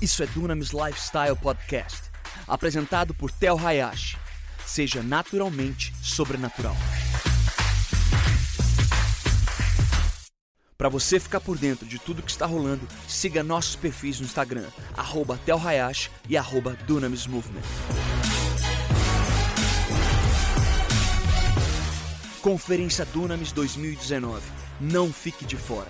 [0.00, 2.10] Isso é Dunamis Lifestyle Podcast,
[2.46, 4.18] apresentado por Tel Hayashi.
[4.66, 6.76] Seja naturalmente sobrenatural.
[10.76, 14.66] Para você ficar por dentro de tudo que está rolando, siga nossos perfis no Instagram,
[14.94, 17.62] arroba Tel Hayashi e arroba Dunamis Movement.
[22.42, 24.42] Conferência Dunamis 2019.
[24.78, 25.88] Não fique de fora.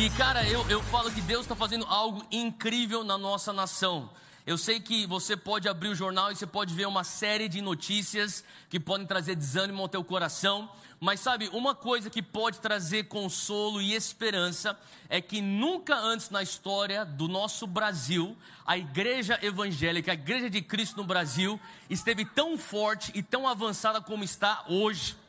[0.00, 4.08] E cara, eu, eu falo que Deus está fazendo algo incrível na nossa nação.
[4.46, 7.60] Eu sei que você pode abrir o jornal e você pode ver uma série de
[7.60, 13.08] notícias que podem trazer desânimo ao teu coração, mas sabe, uma coisa que pode trazer
[13.08, 14.74] consolo e esperança
[15.06, 20.62] é que nunca antes na história do nosso Brasil, a igreja evangélica, a igreja de
[20.62, 25.19] Cristo no Brasil, esteve tão forte e tão avançada como está hoje.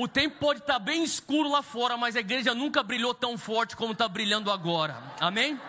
[0.00, 3.76] O tempo pode estar bem escuro lá fora, mas a igreja nunca brilhou tão forte
[3.76, 4.96] como está brilhando agora.
[5.20, 5.60] Amém?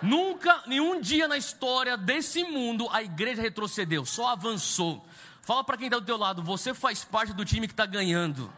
[0.00, 5.04] Nunca, nenhum dia na história desse mundo a igreja retrocedeu, só avançou.
[5.42, 8.48] Fala para quem está do teu lado, você faz parte do time que está ganhando.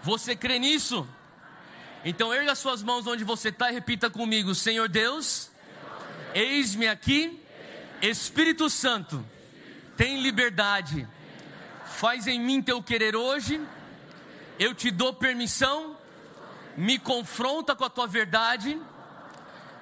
[0.00, 1.06] Você crê nisso?
[2.02, 5.50] Então erga suas mãos onde você está e repita comigo: Senhor Deus,
[6.32, 7.38] eis-me aqui,
[8.00, 9.22] Espírito Santo,
[9.98, 11.06] tem liberdade,
[11.94, 13.60] faz em mim teu querer hoje,
[14.58, 15.96] eu te dou permissão,
[16.76, 18.80] me confronta com a tua verdade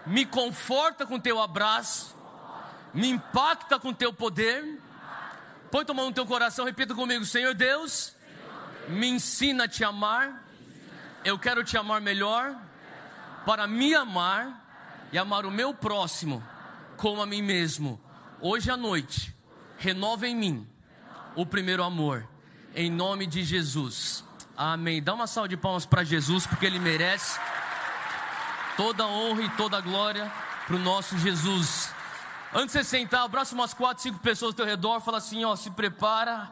[0.07, 2.15] me conforta com teu abraço,
[2.93, 4.81] me impacta com teu poder.
[5.71, 8.15] Põe tua mão no teu coração, repita comigo: Senhor Deus,
[8.89, 10.45] me ensina a te amar.
[11.25, 12.57] Eu quero te amar melhor,
[13.47, 16.43] para me amar e amar o meu próximo
[16.97, 18.01] como a mim mesmo.
[18.41, 19.35] Hoje à noite,
[19.79, 20.69] renova em mim
[21.35, 22.27] o primeiro amor,
[22.75, 24.25] em nome de Jesus.
[24.57, 25.03] Amém.
[25.03, 27.41] Dá uma salva de palmas para Jesus, porque Ele merece.
[28.77, 30.31] Toda honra e toda glória
[30.67, 31.93] para o nosso Jesus.
[32.55, 35.57] Antes de você sentar, abraça umas quatro, cinco pessoas ao teu redor, fala assim, ó,
[35.57, 36.51] se prepara.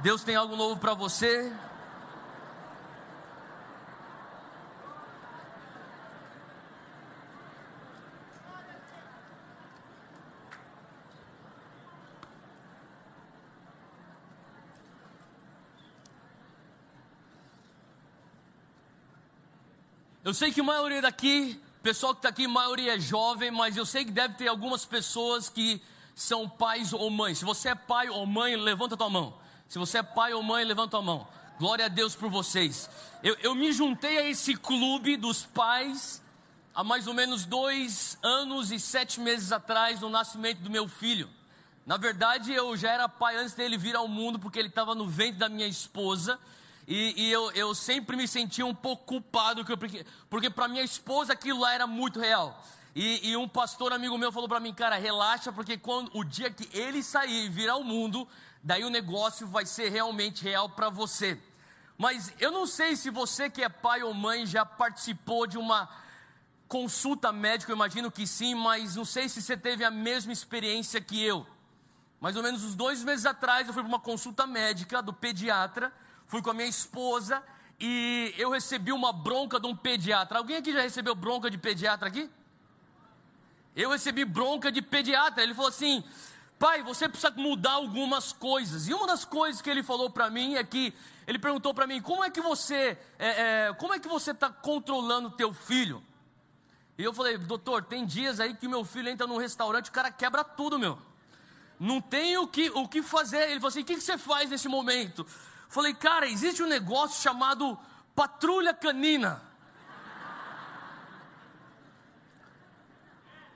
[0.00, 1.52] Deus tem algo novo para você.
[20.24, 23.76] Eu sei que a maioria daqui, pessoal que está aqui, a maioria é jovem, mas
[23.76, 25.82] eu sei que deve ter algumas pessoas que
[26.14, 27.40] são pais ou mães.
[27.40, 29.38] Se você é pai ou mãe, levanta tua mão.
[29.68, 31.28] Se você é pai ou mãe, levanta a mão.
[31.58, 32.88] Glória a Deus por vocês.
[33.22, 36.22] Eu, eu me juntei a esse clube dos pais
[36.74, 41.28] há mais ou menos dois anos e sete meses atrás, no nascimento do meu filho.
[41.84, 45.06] Na verdade, eu já era pai antes dele vir ao mundo, porque ele estava no
[45.06, 46.40] ventre da minha esposa.
[46.86, 49.64] E, e eu, eu, sempre me sentia um pouco culpado,
[50.28, 52.62] porque, para minha esposa aquilo lá era muito real.
[52.94, 56.50] E, e um pastor amigo meu falou para mim, cara, relaxa, porque quando o dia
[56.50, 58.28] que ele sair e virar o mundo,
[58.62, 61.40] daí o negócio vai ser realmente real para você.
[61.96, 65.88] Mas eu não sei se você que é pai ou mãe já participou de uma
[66.68, 71.00] consulta médica, eu imagino que sim, mas não sei se você teve a mesma experiência
[71.00, 71.46] que eu.
[72.20, 75.92] Mais ou menos uns dois meses atrás, eu fui para uma consulta médica do pediatra
[76.26, 77.42] fui com a minha esposa
[77.78, 80.38] e eu recebi uma bronca de um pediatra.
[80.38, 82.30] Alguém aqui já recebeu bronca de pediatra aqui?
[83.74, 85.42] Eu recebi bronca de pediatra.
[85.42, 86.04] Ele falou assim:
[86.58, 88.88] pai, você precisa mudar algumas coisas.
[88.88, 90.94] E uma das coisas que ele falou para mim é que
[91.26, 94.50] ele perguntou para mim: como é que você, é, é, como é que você está
[94.50, 96.02] controlando teu filho?
[96.96, 100.12] E eu falei, doutor, tem dias aí que meu filho entra num restaurante, o cara
[100.12, 100.96] quebra tudo, meu.
[101.78, 103.50] Não tem o que, o que fazer.
[103.50, 105.26] Ele falou assim: o que, que você faz nesse momento?
[105.74, 107.76] Falei, cara, existe um negócio chamado
[108.14, 109.42] patrulha canina.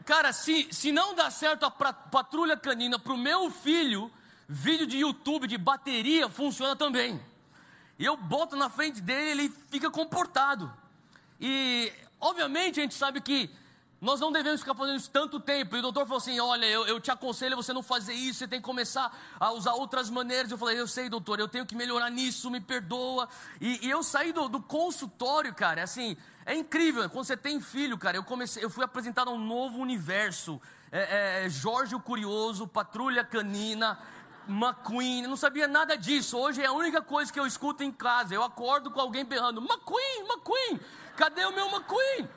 [0.04, 4.10] Cara, se, se não dá certo a patrulha canina para o meu filho,
[4.48, 7.24] vídeo de YouTube de bateria funciona também.
[7.97, 10.74] E eu boto na frente dele, ele fica comportado.
[11.41, 13.48] E, obviamente, a gente sabe que
[14.00, 15.74] nós não devemos ficar fazendo isso tanto tempo.
[15.74, 18.48] E o doutor falou assim: Olha, eu, eu, te aconselho você não fazer isso, você
[18.48, 20.50] tem que começar a usar outras maneiras.
[20.50, 23.28] Eu falei: Eu sei, doutor, eu tenho que melhorar nisso, me perdoa.
[23.60, 26.16] E, e eu saí do, do, consultório, cara, assim,
[26.47, 27.09] é incrível.
[27.10, 30.60] Quando você tem filho, cara, eu comecei, eu fui apresentado a um novo universo.
[30.92, 33.98] É, é, Jorge o Curioso, Patrulha Canina.
[34.48, 36.39] McQueen, eu não sabia nada disso.
[36.39, 38.34] Hoje é a única coisa que eu escuto em casa.
[38.34, 40.80] Eu acordo com alguém berrando: McQueen, McQueen,
[41.16, 42.28] cadê o meu McQueen?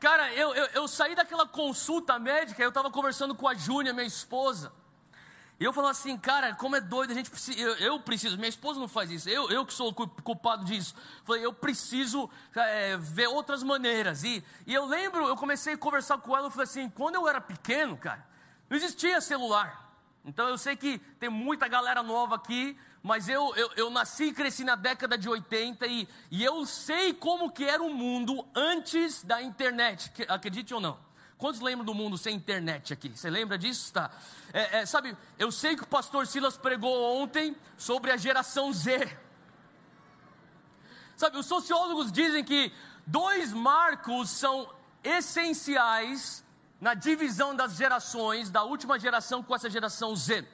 [0.00, 4.06] Cara, eu, eu, eu saí daquela consulta médica, eu estava conversando com a Júnia, minha
[4.06, 4.72] esposa,
[5.58, 8.48] E eu falo assim, cara, como é doido, a gente precisa, eu, eu, preciso, minha
[8.48, 10.94] esposa não faz isso, eu, eu que sou culpado disso.
[11.24, 14.22] Falei, eu preciso é, ver outras maneiras.
[14.22, 17.26] E, e eu lembro, eu comecei a conversar com ela, eu falei assim, quando eu
[17.26, 18.24] era pequeno, cara,
[18.70, 19.92] não existia celular.
[20.24, 24.32] Então eu sei que tem muita galera nova aqui, mas eu, eu, eu nasci e
[24.32, 29.22] cresci na década de 80 e, e eu sei como que era o mundo antes
[29.22, 30.98] da internet, acredite ou não.
[31.38, 33.10] Quantos lembram do mundo sem internet aqui?
[33.10, 33.92] Você lembra disso?
[33.92, 34.10] Tá.
[34.52, 39.16] É, é, sabe, eu sei que o pastor Silas pregou ontem sobre a geração Z.
[41.16, 42.72] Sabe, os sociólogos dizem que
[43.06, 44.68] dois marcos são
[45.04, 46.44] essenciais
[46.80, 50.44] na divisão das gerações, da última geração com essa geração Z.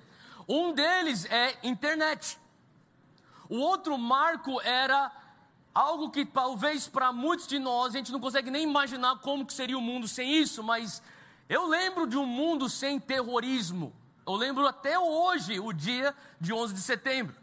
[0.49, 2.39] Um deles é internet.
[3.49, 5.11] O outro marco era
[5.75, 9.53] algo que talvez para muitos de nós a gente não consegue nem imaginar como que
[9.53, 11.03] seria o mundo sem isso, mas
[11.49, 13.93] eu lembro de um mundo sem terrorismo.
[14.27, 17.37] Eu lembro até hoje o dia de 11 de setembro.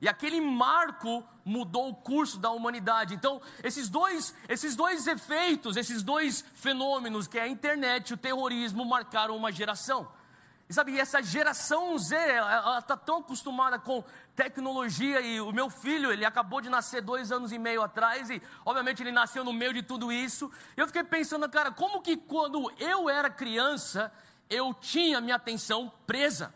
[0.00, 3.14] E aquele marco mudou o curso da humanidade.
[3.14, 8.16] Então, esses dois, esses dois efeitos, esses dois fenômenos, que é a internet e o
[8.16, 10.08] terrorismo, marcaram uma geração.
[10.70, 14.04] E sabe, essa geração Z, ela está tão acostumada com
[14.36, 18.40] tecnologia e o meu filho, ele acabou de nascer dois anos e meio atrás e,
[18.64, 20.48] obviamente, ele nasceu no meio de tudo isso.
[20.76, 24.12] Eu fiquei pensando, cara, como que quando eu era criança,
[24.48, 26.54] eu tinha minha atenção presa?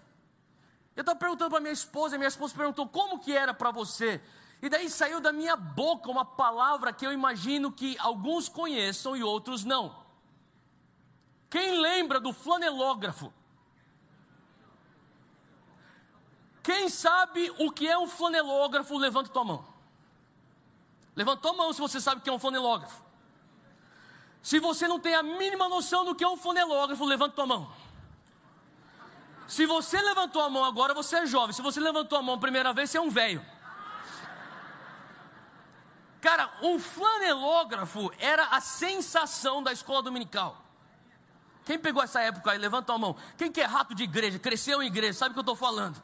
[0.95, 4.23] Eu estava perguntando para minha esposa, e minha esposa perguntou como que era para você.
[4.63, 9.25] E daí saiu da minha boca uma palavra que eu imagino que alguns conheçam e
[9.25, 10.05] outros não.
[11.51, 13.33] Quem lembra do flanelógrafo?
[16.65, 19.67] Quem sabe o que é um flanelógrafo, levanta tua mão.
[21.15, 23.05] Levanta tua mão se você sabe o que é um flanelógrafo.
[24.41, 27.71] Se você não tem a mínima noção do que é um flanelógrafo, levanta tua mão.
[29.47, 31.53] Se você levantou a mão agora, você é jovem.
[31.53, 33.45] Se você levantou a mão a primeira vez, você é um velho.
[36.23, 40.57] Cara, um flanelógrafo era a sensação da escola dominical.
[41.67, 42.59] Quem pegou essa época aí?
[42.59, 43.15] Levanta a mão.
[43.37, 44.39] Quem que é rato de igreja?
[44.39, 46.03] Cresceu em igreja, sabe o que eu estou falando?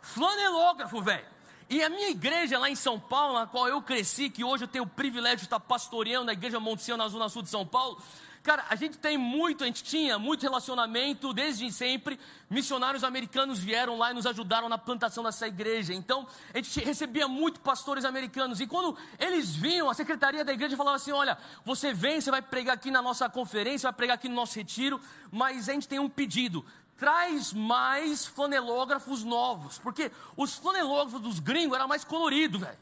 [0.00, 1.26] Flanelógrafo, velho.
[1.68, 4.68] E a minha igreja lá em São Paulo, na qual eu cresci, que hoje eu
[4.68, 8.02] tenho o privilégio de estar pastoreando na igreja Monte na zona sul de São Paulo.
[8.42, 12.18] Cara, a gente tem muito, a gente tinha muito relacionamento desde sempre.
[12.48, 15.92] Missionários americanos vieram lá e nos ajudaram na plantação dessa igreja.
[15.92, 18.58] Então, a gente recebia muito pastores americanos.
[18.58, 22.40] E quando eles vinham, a secretaria da igreja falava assim: Olha, você vem, você vai
[22.40, 24.98] pregar aqui na nossa conferência, vai pregar aqui no nosso retiro,
[25.30, 26.64] mas a gente tem um pedido
[27.00, 32.78] traz mais flanelógrafos novos, porque os flanelógrafos dos gringos eram mais coloridos, velho.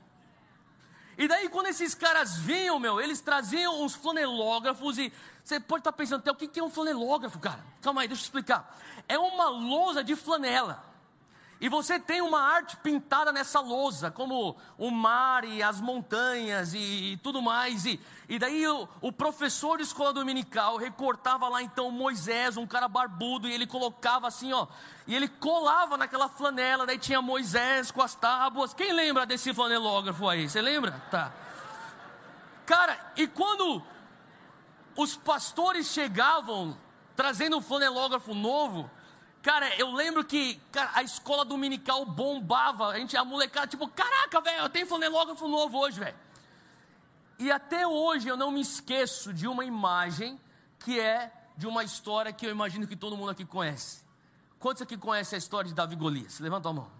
[1.16, 5.12] E daí, quando esses caras vinham, meu, eles traziam uns flanelógrafos e
[5.42, 7.64] você pode estar pensando, até o que é um flanelógrafo, cara?
[7.80, 8.76] Calma aí, deixa eu explicar.
[9.08, 10.84] É uma lousa de flanela.
[11.60, 17.12] E você tem uma arte pintada nessa lousa, como o mar e as montanhas e,
[17.12, 17.84] e tudo mais.
[17.84, 22.86] E, e daí o, o, professor de escola dominical recortava lá então Moisés, um cara
[22.86, 24.68] barbudo, e ele colocava assim, ó.
[25.04, 28.72] E ele colava naquela flanela, daí tinha Moisés com as tábuas.
[28.72, 30.48] Quem lembra desse flanelógrafo aí?
[30.48, 30.92] Você lembra?
[31.10, 31.32] Tá.
[32.64, 33.82] Cara, e quando
[34.94, 36.78] os pastores chegavam
[37.16, 38.88] trazendo um flanelógrafo novo,
[39.48, 42.88] Cara, eu lembro que cara, a escola dominical bombava.
[42.88, 46.18] A gente, a molecada, tipo, caraca, velho, eu tenho flanelógrafo novo hoje, velho.
[47.38, 50.38] E até hoje eu não me esqueço de uma imagem
[50.78, 54.04] que é de uma história que eu imagino que todo mundo aqui conhece.
[54.58, 56.38] Quantos aqui conhecem a história de Davi Golias?
[56.40, 56.90] Levanta a mão.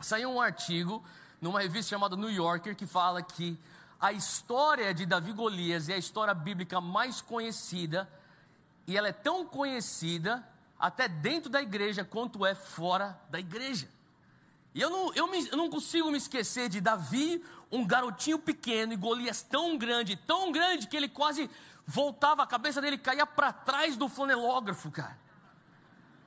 [0.00, 1.02] Saiu um artigo
[1.40, 3.58] numa revista chamada New Yorker que fala que
[3.98, 8.06] a história de Davi Golias é a história bíblica mais conhecida
[8.86, 10.46] e ela é tão conhecida
[10.84, 13.88] até dentro da igreja, quanto é fora da igreja.
[14.74, 18.92] E eu não, eu, me, eu não consigo me esquecer de Davi, um garotinho pequeno,
[18.92, 21.48] e Golias tão grande, tão grande, que ele quase
[21.86, 25.18] voltava, a cabeça dele caía para trás do flanelógrafo, cara.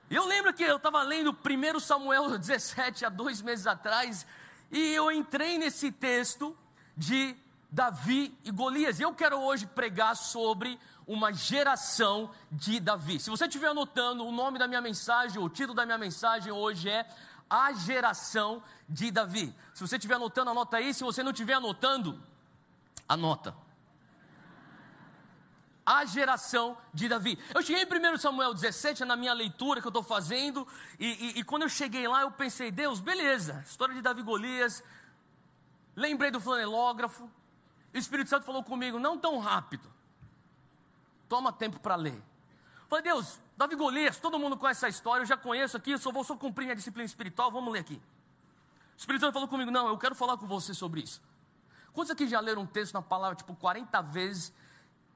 [0.10, 4.26] Eu lembro que eu estava lendo 1 Samuel 17, há dois meses atrás,
[4.72, 6.58] e eu entrei nesse texto
[6.96, 7.38] de
[7.70, 9.00] Davi e Golias.
[9.00, 13.20] Eu quero hoje pregar sobre uma geração de Davi.
[13.20, 16.90] Se você estiver anotando, o nome da minha mensagem, o título da minha mensagem hoje
[16.90, 17.08] é
[17.50, 19.56] A Geração de Davi.
[19.74, 20.94] Se você estiver anotando, anota aí.
[20.94, 22.22] Se você não estiver anotando,
[23.08, 23.56] anota.
[25.86, 27.40] A geração de Davi.
[27.56, 30.68] Eu cheguei em 1 Samuel 17, na minha leitura que eu estou fazendo,
[31.00, 34.84] e, e, e quando eu cheguei lá, eu pensei, Deus, beleza, história de Davi Golias,
[35.96, 37.32] lembrei do flanelógrafo,
[37.94, 39.97] o Espírito Santo falou comigo, não tão rápido.
[41.28, 42.22] Toma tempo para ler.
[42.88, 46.12] Falei, Deus, Davi Golias, todo mundo conhece essa história, eu já conheço aqui, eu só
[46.12, 47.96] vou só cumprir minha disciplina espiritual, vamos ler aqui.
[47.96, 51.22] O Espírito Santo falou comigo, não, eu quero falar com você sobre isso.
[51.92, 54.54] Quantos aqui já leram um texto na palavra, tipo, 40 vezes,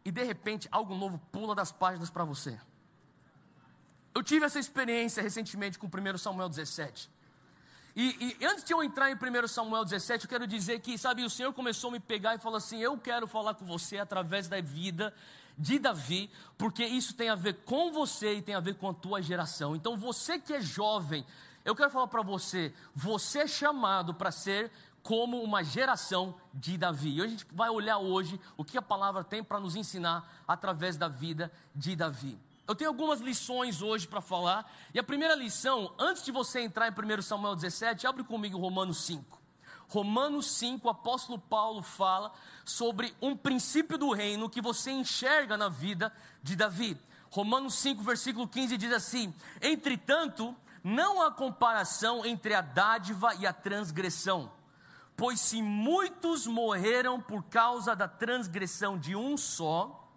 [0.03, 2.59] e de repente algo novo pula das páginas para você?
[4.13, 7.09] Eu tive essa experiência recentemente com 1 Samuel 17.
[7.95, 11.23] E, e, antes de eu entrar em 1 Samuel 17, eu quero dizer que, sabe,
[11.23, 14.47] o Senhor começou a me pegar e falou assim: Eu quero falar com você através
[14.47, 15.13] da vida
[15.57, 18.93] de Davi, porque isso tem a ver com você e tem a ver com a
[18.93, 19.75] tua geração.
[19.75, 21.25] Então, você que é jovem,
[21.63, 24.71] eu quero falar para você: você é chamado para ser
[25.03, 27.17] como uma geração de Davi.
[27.17, 30.97] E a gente vai olhar hoje o que a palavra tem para nos ensinar através
[30.97, 32.37] da vida de Davi.
[32.67, 34.71] Eu tenho algumas lições hoje para falar.
[34.93, 39.03] E a primeira lição, antes de você entrar em 1 Samuel 17, abre comigo Romanos
[39.05, 39.40] 5.
[39.91, 42.31] Romanos 5, o apóstolo Paulo fala
[42.63, 46.97] sobre um princípio do reino que você enxerga na vida de Davi.
[47.29, 53.51] Romanos 5, versículo 15 diz assim: Entretanto, não há comparação entre a dádiva e a
[53.51, 54.53] transgressão,
[55.17, 60.09] pois se muitos morreram por causa da transgressão de um só,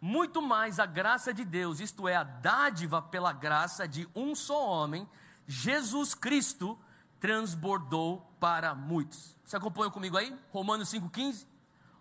[0.00, 4.66] muito mais a graça de Deus, isto é, a dádiva pela graça de um só
[4.66, 5.06] homem,
[5.46, 6.78] Jesus Cristo,
[7.22, 9.36] transbordou para muitos.
[9.44, 10.36] Você acompanha comigo aí?
[10.50, 11.46] Romanos 5,15?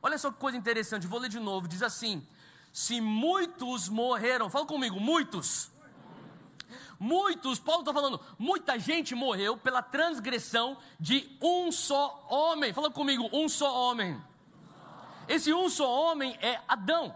[0.01, 1.67] Olha só que coisa interessante, vou ler de novo.
[1.67, 2.27] Diz assim:
[2.73, 5.69] Se muitos morreram, fala comigo, muitos.
[6.99, 12.73] Muitos, Paulo está falando, muita gente morreu pela transgressão de um só homem.
[12.73, 14.19] Fala comigo, um só homem.
[15.27, 17.15] Esse um só homem é Adão.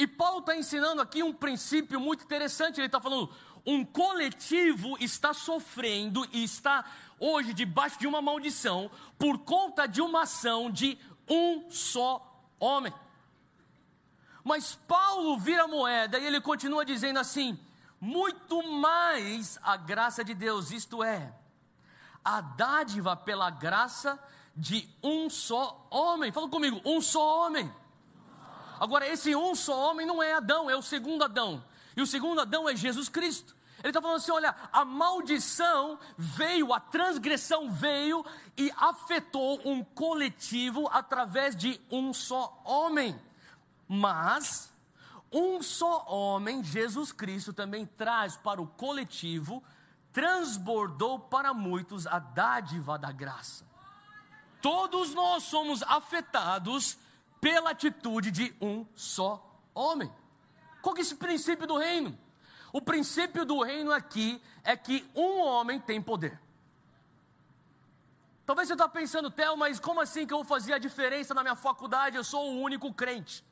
[0.00, 2.80] E Paulo está ensinando aqui um princípio muito interessante.
[2.80, 3.28] Ele está falando:
[3.66, 6.84] um coletivo está sofrendo e está
[7.18, 10.98] hoje debaixo de uma maldição por conta de uma ação de
[11.28, 12.92] um só homem.
[14.42, 17.58] Mas Paulo vira moeda e ele continua dizendo assim:
[18.00, 21.32] muito mais a graça de Deus, isto é,
[22.24, 24.18] a dádiva pela graça
[24.56, 26.32] de um só homem.
[26.32, 27.72] Fala comigo, um só homem.
[28.78, 31.62] Agora, esse um só homem não é Adão, é o segundo Adão.
[31.96, 33.56] E o segundo Adão é Jesus Cristo.
[33.80, 38.24] Ele está falando assim: olha, a maldição veio, a transgressão veio
[38.56, 43.18] e afetou um coletivo através de um só homem.
[43.88, 44.72] Mas,
[45.32, 49.64] um só homem, Jesus Cristo, também traz para o coletivo,
[50.12, 53.64] transbordou para muitos a dádiva da graça.
[54.60, 56.98] Todos nós somos afetados
[57.40, 60.12] pela atitude de um só homem.
[60.82, 62.18] Qual que é esse princípio do reino?
[62.72, 66.40] O princípio do reino aqui é que um homem tem poder.
[68.46, 71.42] Talvez você está pensando, Theo, mas como assim que eu vou fazer a diferença na
[71.42, 72.16] minha faculdade?
[72.16, 73.44] Eu sou o único crente.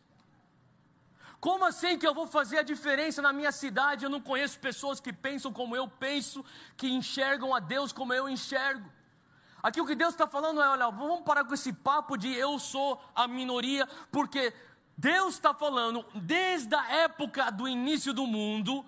[1.40, 4.04] Como assim que eu vou fazer a diferença na minha cidade?
[4.04, 6.44] Eu não conheço pessoas que pensam como eu penso,
[6.76, 8.90] que enxergam a Deus como eu enxergo.
[9.62, 12.58] Aqui o que Deus está falando é: olha, vamos parar com esse papo de eu
[12.58, 14.52] sou a minoria, porque
[14.98, 18.84] Deus está falando, desde a época do início do mundo,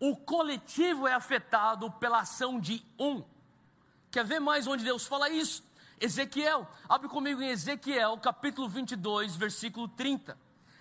[0.00, 3.22] o coletivo é afetado pela ação de um.
[4.10, 5.62] Quer ver mais onde Deus fala isso?
[6.00, 10.36] Ezequiel, abre comigo em Ezequiel, capítulo 22, versículo 30.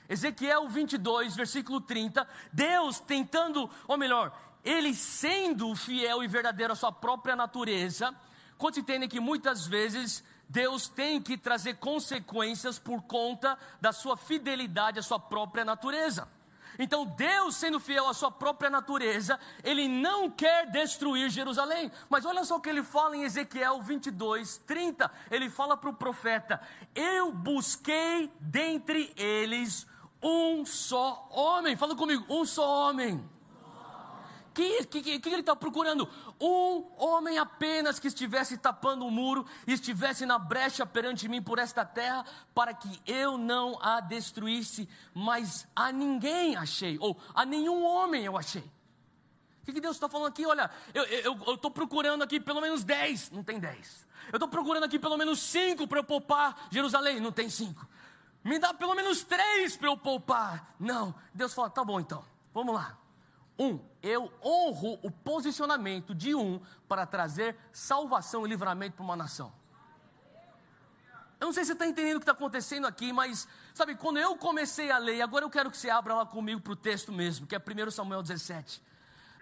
[0.09, 2.27] Ezequiel 22, versículo 30.
[2.51, 8.15] Deus tentando, ou melhor, ele sendo fiel e verdadeiro à sua própria natureza,
[8.61, 15.00] Quantos entendem que muitas vezes Deus tem que trazer consequências por conta da sua fidelidade
[15.00, 16.27] à sua própria natureza?
[16.77, 21.89] Então, Deus, sendo fiel à sua própria natureza, Ele não quer destruir Jerusalém.
[22.10, 25.10] Mas olha só o que ele fala em Ezequiel 22, 30.
[25.29, 26.60] Ele fala para o profeta:
[26.93, 29.88] Eu busquei dentre eles
[30.22, 31.77] um só homem.
[31.77, 33.24] Fala comigo, um só homem
[34.51, 36.10] o que, que, que, ele está procurando?
[36.39, 41.86] Um homem apenas que estivesse tapando o muro, estivesse na brecha perante mim por esta
[41.86, 48.25] terra, para que eu não a destruísse, mas a ninguém achei, ou a nenhum homem
[48.25, 48.63] eu achei.
[49.62, 50.46] O que, que Deus está falando aqui?
[50.46, 54.05] Olha, eu estou procurando aqui pelo menos dez, não tem dez.
[54.34, 57.88] Eu estou procurando aqui pelo menos cinco para eu poupar Jerusalém, não tem cinco.
[58.43, 60.75] Me dá pelo menos três para eu poupar.
[60.77, 63.00] Não, Deus fala, tá bom então, vamos lá.
[63.60, 69.53] Um, eu honro o posicionamento de um para trazer salvação e livramento para uma nação.
[71.39, 74.20] Eu não sei se você está entendendo o que está acontecendo aqui, mas, sabe, quando
[74.20, 77.12] eu comecei a ler, agora eu quero que você abra lá comigo para o texto
[77.12, 78.81] mesmo, que é 1 Samuel 17.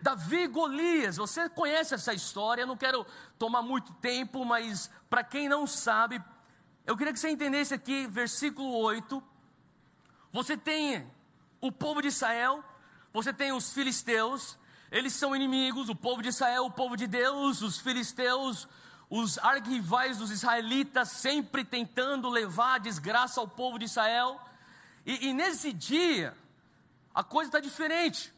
[0.02, 3.06] Davi Golias, você conhece essa história, eu não quero
[3.38, 6.24] tomar muito tempo, mas para quem não sabe,
[6.86, 9.22] eu queria que você entendesse aqui, versículo 8.
[10.32, 11.06] Você tem
[11.60, 12.64] o povo de Israel
[13.12, 14.58] você tem os filisteus,
[14.92, 18.68] eles são inimigos, o povo de Israel, o povo de Deus, os filisteus,
[19.10, 24.40] os arquivais dos israelitas, sempre tentando levar a desgraça ao povo de Israel.
[25.06, 26.36] E, e nesse dia,
[27.14, 28.34] a coisa está diferente.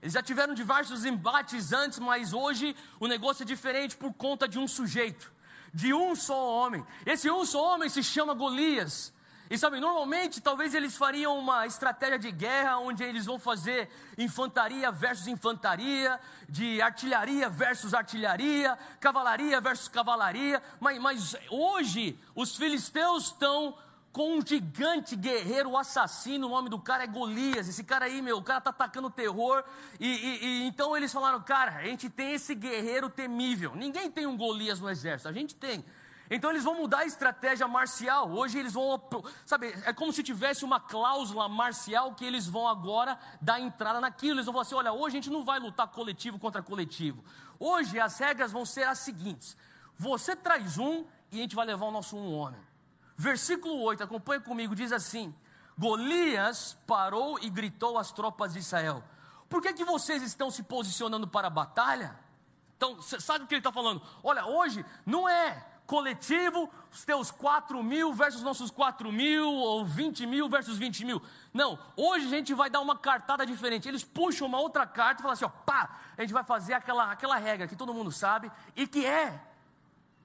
[0.00, 4.58] Eles já tiveram diversos embates antes, mas hoje o negócio é diferente por conta de
[4.58, 5.32] um sujeito,
[5.74, 6.86] de um só homem.
[7.04, 9.12] Esse um só homem se chama Golias.
[9.50, 14.90] E sabe, normalmente talvez eles fariam uma estratégia de guerra onde eles vão fazer infantaria
[14.92, 23.74] versus infantaria, de artilharia versus artilharia, cavalaria versus cavalaria, mas, mas hoje os filisteus estão
[24.12, 27.68] com um gigante guerreiro assassino, o nome do cara é Golias.
[27.68, 29.62] Esse cara aí, meu, o cara tá atacando terror.
[30.00, 33.76] E, e, e, então eles falaram, cara, a gente tem esse guerreiro temível.
[33.76, 35.84] Ninguém tem um Golias no exército, a gente tem.
[36.30, 38.30] Então eles vão mudar a estratégia marcial.
[38.30, 39.00] Hoje eles vão,
[39.46, 44.34] sabe, é como se tivesse uma cláusula marcial que eles vão agora dar entrada naquilo.
[44.34, 47.24] Eles vão falar assim: olha, hoje a gente não vai lutar coletivo contra coletivo.
[47.58, 49.56] Hoje as regras vão ser as seguintes:
[49.96, 52.60] você traz um e a gente vai levar o nosso um homem.
[53.16, 55.34] Versículo 8, acompanha comigo, diz assim:
[55.78, 59.02] Golias parou e gritou às tropas de Israel:
[59.48, 62.18] Por que, que vocês estão se posicionando para a batalha?
[62.76, 64.00] Então, sabe o que ele está falando?
[64.22, 70.26] Olha, hoje não é coletivo, os teus 4 mil versus nossos 4 mil, ou 20
[70.26, 71.22] mil versus 20 mil.
[71.52, 73.88] Não, hoje a gente vai dar uma cartada diferente.
[73.88, 77.10] Eles puxam uma outra carta e falam assim: ó, pá, a gente vai fazer aquela,
[77.10, 79.40] aquela regra que todo mundo sabe e que é,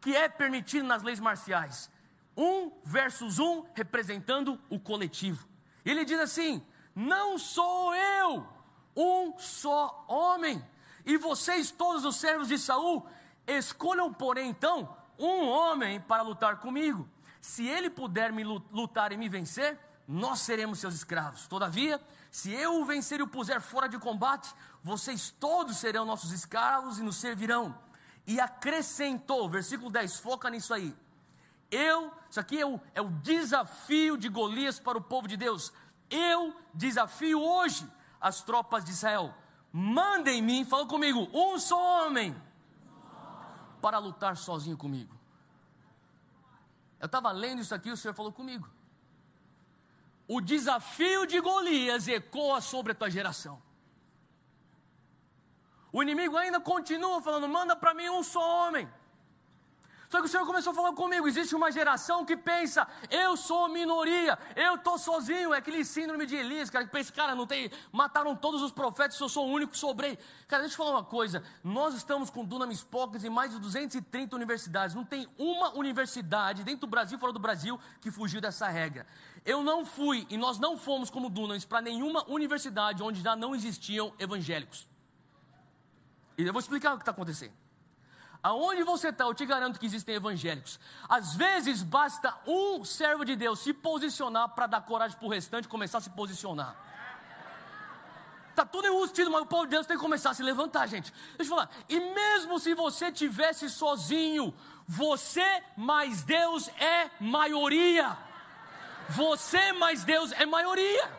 [0.02, 1.90] que é permitido nas leis marciais.
[2.36, 5.48] Um versus um representando o coletivo.
[5.86, 6.62] Ele diz assim:
[6.94, 8.46] não sou eu,
[8.98, 10.62] um só homem.
[11.06, 13.08] E vocês, todos os servos de Saul,
[13.48, 14.94] escolham, porém, então,
[15.28, 17.08] um homem para lutar comigo.
[17.40, 19.78] Se ele puder me lutar e me vencer,
[20.08, 21.48] nós seremos seus escravos.
[21.48, 22.02] Todavia,
[22.32, 27.00] se eu o vencer e o puser fora de combate, vocês todos serão nossos escravos
[27.00, 27.78] e nos servirão.
[28.26, 30.96] E acrescentou, versículo 10, foca nisso aí.
[31.70, 35.74] Eu, isso aqui é o, é o desafio de Golias para o povo de Deus.
[36.10, 37.88] Eu desafio hoje
[38.22, 39.34] as tropas de Israel.
[39.72, 42.36] Mandem mim, fala comigo, um só homem
[43.84, 45.14] para lutar sozinho comigo.
[47.02, 48.66] Eu estava lendo isso aqui, o Senhor falou comigo.
[50.26, 53.62] O desafio de Golias ecoa sobre a tua geração.
[55.92, 58.90] O inimigo ainda continua falando: manda para mim um só homem.
[60.14, 63.68] Só que o Senhor começou a falar comigo: existe uma geração que pensa, eu sou
[63.68, 65.56] minoria, eu estou sozinho.
[65.56, 67.72] É aquele síndrome de Elias, cara, que pensa, cara, não tem.
[67.92, 70.20] Mataram todos os profetas, eu sou o único que sobrei.
[70.48, 74.36] Cara, deixa eu falar uma coisa: nós estamos com Dunamis Pockets em mais de 230
[74.36, 74.96] universidades.
[74.96, 79.08] Não tem uma universidade dentro do Brasil, fora do Brasil, que fugiu dessa regra.
[79.44, 83.56] Eu não fui e nós não fomos como Dunamis para nenhuma universidade onde já não
[83.56, 84.88] existiam evangélicos.
[86.38, 87.63] E eu vou explicar o que está acontecendo.
[88.44, 90.78] Aonde você está, eu te garanto que existem evangélicos.
[91.08, 95.66] Às vezes basta um servo de Deus se posicionar para dar coragem para o restante
[95.66, 96.76] começar a se posicionar.
[98.50, 101.12] Está tudo enrustido, mas o povo de Deus tem que começar a se levantar, gente.
[101.38, 101.70] Deixa eu falar.
[101.88, 104.54] E mesmo se você tivesse sozinho,
[104.86, 108.16] você mais Deus é maioria.
[109.10, 111.10] Você mais Deus é maioria.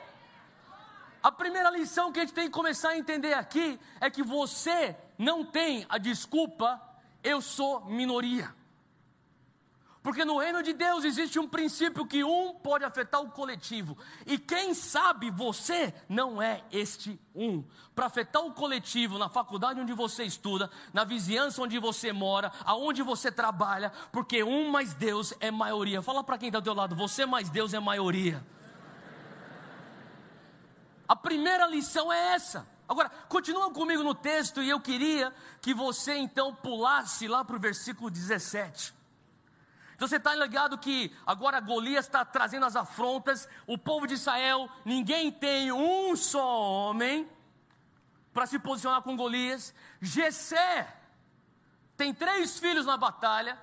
[1.23, 4.95] A primeira lição que a gente tem que começar a entender aqui é que você
[5.17, 6.94] não tem a desculpa
[7.25, 8.55] eu sou minoria.
[10.05, 13.97] Porque no reino de Deus existe um princípio que um pode afetar o coletivo.
[14.27, 17.65] E quem sabe você não é este um.
[17.95, 23.03] Para afetar o coletivo na faculdade onde você estuda, na vizinhança onde você mora, aonde
[23.03, 26.03] você trabalha, porque um mais Deus é maioria.
[26.03, 28.45] Fala para quem está do teu lado, você mais Deus é maioria.
[31.09, 32.74] A primeira lição é essa.
[32.89, 37.61] Agora, continua comigo no texto e eu queria que você então pulasse lá para o
[37.61, 38.95] versículo 17.
[39.97, 44.69] Então você está ligado que agora Golias está trazendo as afrontas, o povo de Israel,
[44.85, 47.29] ninguém tem um só homem
[48.33, 49.73] para se posicionar com Golias.
[50.01, 50.93] Gesé
[51.97, 53.59] tem três filhos na batalha.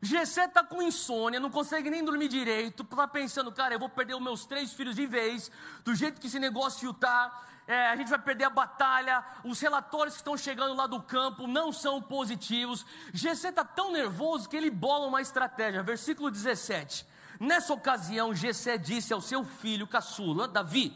[0.00, 4.14] Gessé está com insônia, não consegue nem dormir direito, está pensando, cara, eu vou perder
[4.14, 5.50] os meus três filhos de vez,
[5.82, 10.14] do jeito que esse negócio está é, a gente vai perder a batalha, os relatórios
[10.14, 12.84] que estão chegando lá do campo não são positivos.
[13.12, 15.82] Gessé está tão nervoso que ele bola uma estratégia.
[15.82, 17.06] Versículo 17.
[17.40, 20.94] Nessa ocasião, Gessé disse ao seu filho caçula, Davi: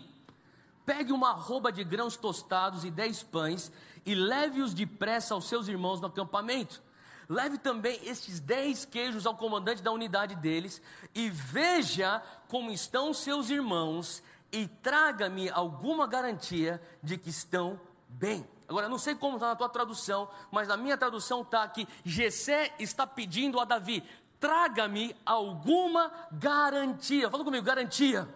[0.85, 3.73] Pegue uma arroba de grãos tostados e dez pães
[4.05, 6.83] e leve-os depressa aos seus irmãos no acampamento.
[7.29, 10.81] Leve também estes dez queijos ao comandante da unidade deles
[11.15, 18.47] e veja como estão seus irmãos e traga-me alguma garantia de que estão bem.
[18.69, 22.75] Agora, não sei como está na tua tradução, mas na minha tradução está que Jessé
[22.79, 24.03] está pedindo a Davi:
[24.39, 27.31] traga-me alguma garantia.
[27.31, 28.29] Fala comigo, garantia.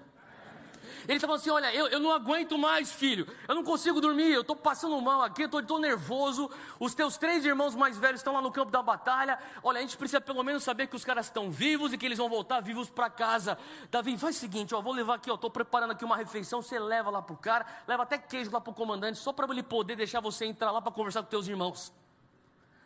[1.04, 3.26] Ele estava assim: Olha, eu, eu não aguento mais, filho.
[3.48, 4.32] Eu não consigo dormir.
[4.32, 5.42] Eu estou passando mal aqui.
[5.42, 6.50] Eu estou nervoso.
[6.78, 9.38] Os teus três irmãos mais velhos estão lá no campo da batalha.
[9.62, 12.18] Olha, a gente precisa pelo menos saber que os caras estão vivos e que eles
[12.18, 13.58] vão voltar vivos para casa.
[13.90, 15.30] Davi, faz o seguinte: ó, vou levar aqui.
[15.30, 16.62] Estou preparando aqui uma refeição.
[16.62, 17.66] Você leva lá para o cara.
[17.86, 19.18] Leva até queijo lá para o comandante.
[19.18, 21.92] Só para ele poder deixar você entrar lá para conversar com teus irmãos.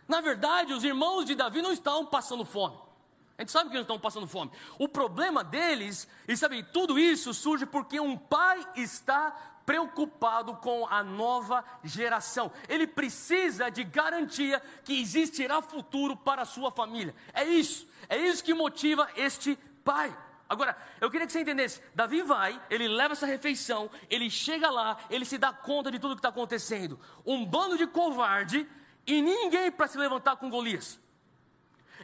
[0.08, 2.85] Na verdade, os irmãos de Davi não estavam passando fome.
[3.38, 4.50] A gente sabe que eles estão passando fome.
[4.78, 9.30] O problema deles, e sabe, tudo isso surge porque um pai está
[9.66, 12.50] preocupado com a nova geração.
[12.68, 17.14] Ele precisa de garantia que existirá futuro para a sua família.
[17.34, 20.16] É isso, é isso que motiva este pai.
[20.48, 24.96] Agora, eu queria que você entendesse: Davi vai, ele leva essa refeição, ele chega lá,
[25.10, 26.98] ele se dá conta de tudo que está acontecendo.
[27.26, 28.66] Um bando de covarde
[29.06, 30.98] e ninguém para se levantar com Golias.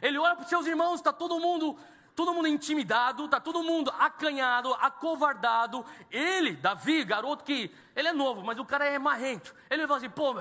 [0.03, 1.77] Ele olha para os seus irmãos, está todo mundo,
[2.13, 5.85] todo mundo intimidado, está todo mundo acanhado, acovardado.
[6.11, 9.55] Ele, Davi, garoto que, ele é novo, mas o cara é marrento.
[9.69, 10.35] Ele fala assim, pô,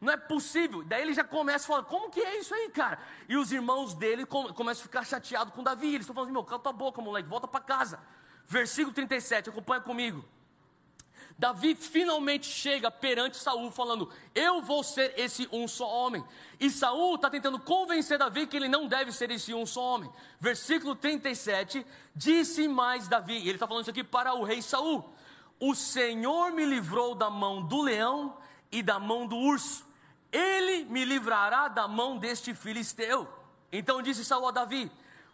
[0.00, 0.82] não é possível.
[0.82, 2.98] Daí ele já começa a falar, como que é isso aí, cara?
[3.28, 5.88] E os irmãos dele começam a ficar chateados com Davi.
[5.88, 8.00] Eles estão falando assim, meu, cala tua boca, moleque, volta para casa.
[8.46, 10.24] Versículo 37, acompanha comigo.
[11.42, 16.24] Davi finalmente chega perante Saul falando: "Eu vou ser esse um só homem".
[16.60, 20.08] E Saul está tentando convencer Davi que ele não deve ser esse um só homem.
[20.38, 25.12] Versículo 37, disse mais Davi, e ele está falando isso aqui para o rei Saul:
[25.58, 28.36] "O Senhor me livrou da mão do leão
[28.70, 29.84] e da mão do urso.
[30.30, 33.28] Ele me livrará da mão deste filisteu".
[33.72, 34.88] Então disse Saul a Davi: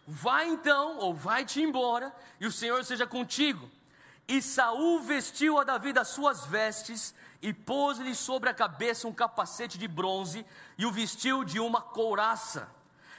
[0.07, 3.69] Vai então, ou vai-te embora, e o Senhor seja contigo.
[4.29, 9.75] E Saul vestiu a Davi das suas vestes e pôs-lhe sobre a cabeça um capacete
[9.75, 10.45] de bronze
[10.77, 12.69] e o vestiu de uma couraça.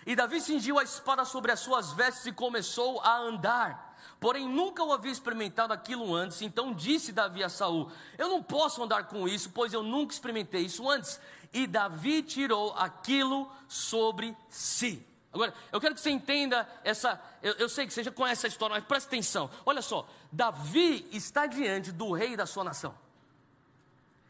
[0.07, 3.99] E Davi cingiu a espada sobre as suas vestes e começou a andar.
[4.20, 6.42] Porém, nunca o havia experimentado aquilo antes.
[6.42, 10.62] Então disse Davi a Saul: Eu não posso andar com isso, pois eu nunca experimentei
[10.62, 11.20] isso antes.
[11.53, 15.05] E Davi tirou aquilo sobre si.
[15.33, 17.20] Agora, eu quero que você entenda essa.
[17.40, 19.49] Eu, eu, sei que você já conhece essa história, mas presta atenção.
[19.64, 22.95] Olha só, Davi está diante do rei da sua nação.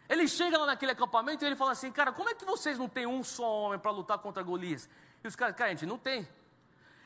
[0.08, 2.88] Ele chega lá naquele acampamento e ele fala assim: Cara, como é que vocês não
[2.88, 4.88] têm um só homem para lutar contra Golias?
[5.22, 6.26] E os caras, cara, a gente não tem.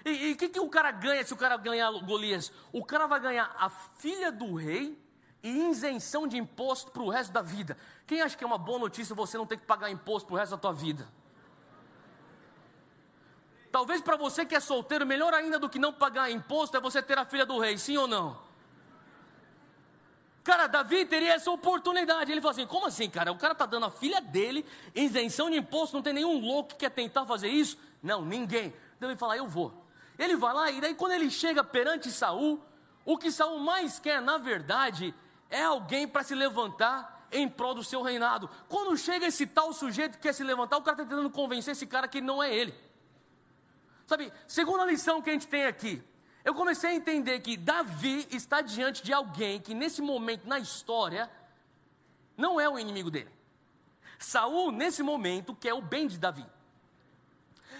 [0.04, 2.52] E o que, que o cara ganha se o cara ganhar Golias?
[2.72, 4.98] O cara vai ganhar a filha do rei
[5.42, 7.76] e isenção de imposto para o resto da vida.
[8.06, 10.38] Quem acha que é uma boa notícia você não ter que pagar imposto para o
[10.38, 11.08] resto da tua vida?
[13.72, 17.02] Talvez para você que é solteiro, melhor ainda do que não pagar imposto é você
[17.02, 18.43] ter a filha do rei, sim ou não?
[20.44, 22.30] Cara, Davi teria essa oportunidade.
[22.30, 23.32] Ele falou assim: como assim, cara?
[23.32, 26.76] O cara está dando a filha dele isenção de imposto, não tem nenhum louco que
[26.76, 27.78] quer tentar fazer isso?
[28.02, 28.74] Não, ninguém.
[28.96, 29.72] Então ele fala: eu vou.
[30.18, 32.62] Ele vai lá, e daí quando ele chega perante Saul,
[33.04, 35.14] o que Saul mais quer, na verdade,
[35.48, 38.48] é alguém para se levantar em prol do seu reinado.
[38.68, 41.86] Quando chega esse tal sujeito que quer se levantar, o cara está tentando convencer esse
[41.86, 42.74] cara que não é ele.
[44.06, 46.02] Sabe, segunda lição que a gente tem aqui,
[46.44, 51.30] eu comecei a entender que Davi está diante de alguém que nesse momento na história
[52.36, 53.30] não é o inimigo dele.
[54.18, 56.46] Saul nesse momento quer o bem de Davi.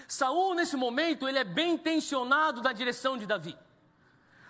[0.09, 3.57] Saul nesse momento ele é bem intencionado na direção de Davi.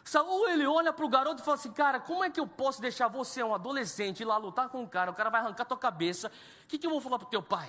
[0.04, 2.80] Saul ele olha para o garoto e fala assim, cara, como é que eu posso
[2.80, 5.78] deixar você um adolescente ir lá lutar com o cara, o cara vai arrancar tua
[5.78, 6.30] cabeça?
[6.64, 7.68] O que, que eu vou falar para teu pai?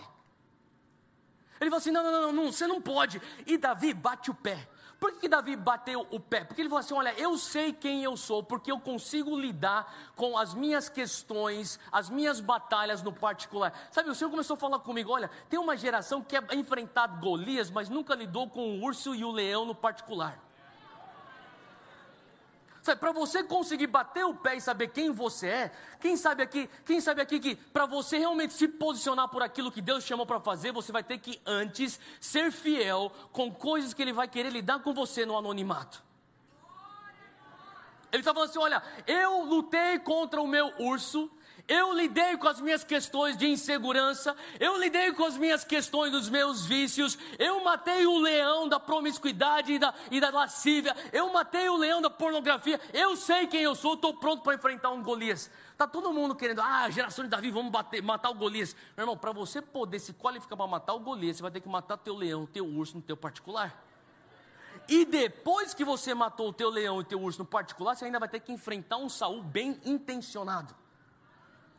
[1.59, 3.21] Ele falou assim: não, não, não, não, você não pode.
[3.45, 4.67] E Davi bate o pé.
[4.99, 6.43] Por que, que Davi bateu o pé?
[6.43, 10.37] Porque ele falou assim: olha, eu sei quem eu sou, porque eu consigo lidar com
[10.37, 13.73] as minhas questões, as minhas batalhas no particular.
[13.91, 17.69] Sabe, o Senhor começou a falar comigo: olha, tem uma geração que é enfrentado Golias,
[17.69, 20.44] mas nunca lidou com o urso e o leão no particular.
[22.93, 27.01] Para você conseguir bater o pé e saber quem você é, quem sabe aqui, quem
[27.01, 30.71] sabe aqui que para você realmente se posicionar por aquilo que Deus chamou para fazer,
[30.71, 34.93] você vai ter que antes ser fiel com coisas que Ele vai querer lidar com
[34.93, 36.03] você no anonimato.
[38.11, 41.29] Ele está falando assim: olha, eu lutei contra o meu urso,
[41.67, 46.29] eu lidei com as minhas questões de insegurança, eu lidei com as minhas questões dos
[46.29, 51.67] meus vícios, eu matei o leão da promiscuidade e da, e da lascívia, eu matei
[51.67, 55.49] o leão da pornografia, eu sei quem eu sou, estou pronto para enfrentar um Golias.
[55.71, 58.75] Está todo mundo querendo, ah, geração de Davi, vamos bater, matar o Golias.
[58.95, 61.67] Meu irmão, para você poder se qualificar para matar o Golias, você vai ter que
[61.67, 63.83] matar teu leão, teu urso no teu particular.
[64.87, 68.19] E depois que você matou o teu leão e teu urso no particular, você ainda
[68.19, 70.84] vai ter que enfrentar um Saul bem intencionado.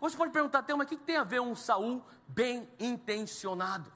[0.01, 3.91] Você pode perguntar, até, mas o que tem a ver um Saul bem intencionado?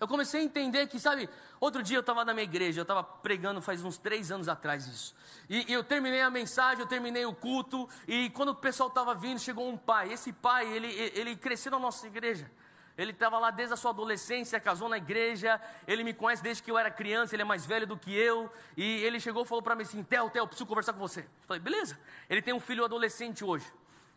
[0.00, 3.02] Eu comecei a entender que, sabe, outro dia eu estava na minha igreja, eu estava
[3.02, 5.14] pregando faz uns três anos atrás isso.
[5.48, 9.14] E, e, eu terminei a mensagem, eu terminei o culto, e quando o pessoal estava
[9.14, 10.12] vindo, chegou um pai.
[10.12, 12.48] Esse pai, ele, ele cresceu na nossa igreja.
[12.96, 16.70] Ele estava lá desde a sua adolescência, casou na igreja, ele me conhece desde que
[16.70, 19.62] eu era criança, ele é mais velho do que eu, e ele chegou e falou
[19.62, 21.20] para mim assim, Theo, Theo, preciso conversar com você.
[21.20, 21.96] Eu falei, beleza.
[22.28, 23.64] Ele tem um filho adolescente hoje,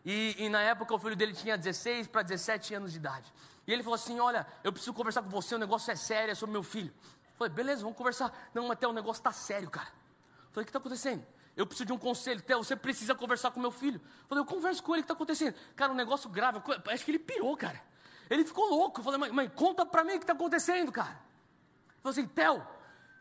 [0.04, 3.32] e, e na época o filho dele tinha 16 para 17 anos de idade.
[3.66, 6.34] E ele falou assim, olha, eu preciso conversar com você, o negócio é sério, é
[6.34, 6.92] sobre meu filho.
[7.32, 8.50] Eu falei, beleza, vamos conversar.
[8.52, 9.88] Não, mas Theo, o negócio está sério, cara.
[9.88, 11.24] Eu falei, o que está acontecendo?
[11.56, 14.00] Eu preciso de um conselho, Theo, você precisa conversar com meu filho.
[14.22, 15.54] Eu falei, eu converso com ele, o que está acontecendo?
[15.76, 17.80] Cara, um negócio grave, acho que ele pirou, cara.
[18.28, 19.00] Ele ficou louco.
[19.00, 21.10] Eu falei, mãe, mãe conta pra mim o que está acontecendo, cara.
[21.10, 22.66] Ele falou assim, Theo,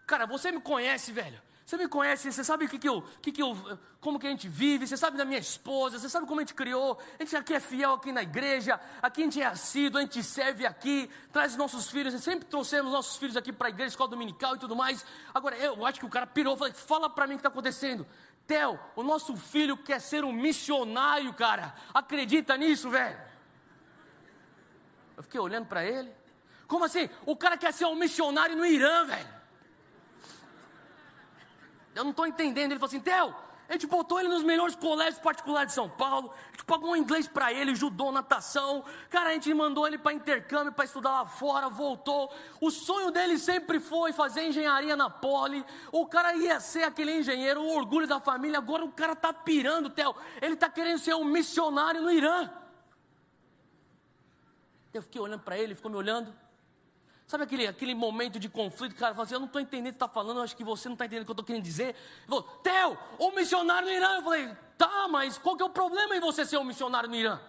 [0.07, 1.41] cara, você me conhece, velho.
[1.65, 3.55] Você me conhece, você sabe o que, que, eu, que, que eu,
[3.99, 6.53] como que a gente vive, você sabe da minha esposa, você sabe como a gente
[6.53, 10.01] criou, a gente aqui é fiel aqui na igreja, aqui a gente é assíduo, a
[10.01, 13.89] gente serve aqui, traz os nossos filhos, sempre trouxemos nossos filhos aqui para a igreja,
[13.89, 15.05] escola dominical e tudo mais.
[15.33, 18.05] Agora, eu acho que o cara pirou, falei, fala para mim o que está acontecendo.
[18.47, 21.73] Theo, o nosso filho quer ser um missionário, cara.
[21.93, 23.17] Acredita nisso, velho?
[25.15, 26.11] Eu fiquei olhando para ele.
[26.67, 27.09] Como assim?
[27.25, 29.40] O cara quer ser um missionário no Irã, velho.
[31.95, 32.71] Eu não estou entendendo.
[32.71, 33.35] Ele falou assim: Theo,
[33.71, 36.33] a gente botou ele nos melhores colégios particulares de São Paulo.
[36.47, 38.83] A gente pagou inglês para ele, judô, natação.
[39.09, 42.29] Cara, a gente mandou ele para intercâmbio, para estudar lá fora, voltou.
[42.59, 45.65] O sonho dele sempre foi fazer engenharia na Poli.
[45.89, 48.57] O cara ia ser aquele engenheiro, o orgulho da família.
[48.57, 50.13] Agora o cara está pirando, Theo.
[50.41, 52.49] Ele está querendo ser um missionário no Irã.
[54.93, 56.35] Eu fiquei olhando para ele, ele ficou me olhando.
[57.31, 60.03] Sabe aquele, aquele momento de conflito, cara, fala assim, eu não estou entendendo o que
[60.03, 61.95] está falando, eu acho que você não está entendendo o que eu estou querendo dizer.
[61.95, 64.17] Ele falou, Theo, o missionário no Irã.
[64.17, 67.15] Eu falei, tá, mas qual que é o problema em você ser um missionário no
[67.15, 67.39] Irã?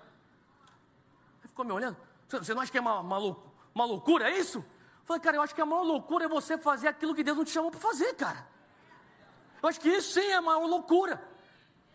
[1.41, 1.97] Ele ficou me olhando,
[2.29, 3.37] você não acha que é uma, uma,
[3.75, 4.59] uma loucura, é isso?
[4.59, 7.37] Eu falei, cara, eu acho que a maior loucura é você fazer aquilo que Deus
[7.37, 8.47] não te chamou para fazer, cara.
[9.61, 11.21] Eu acho que isso sim é a maior loucura.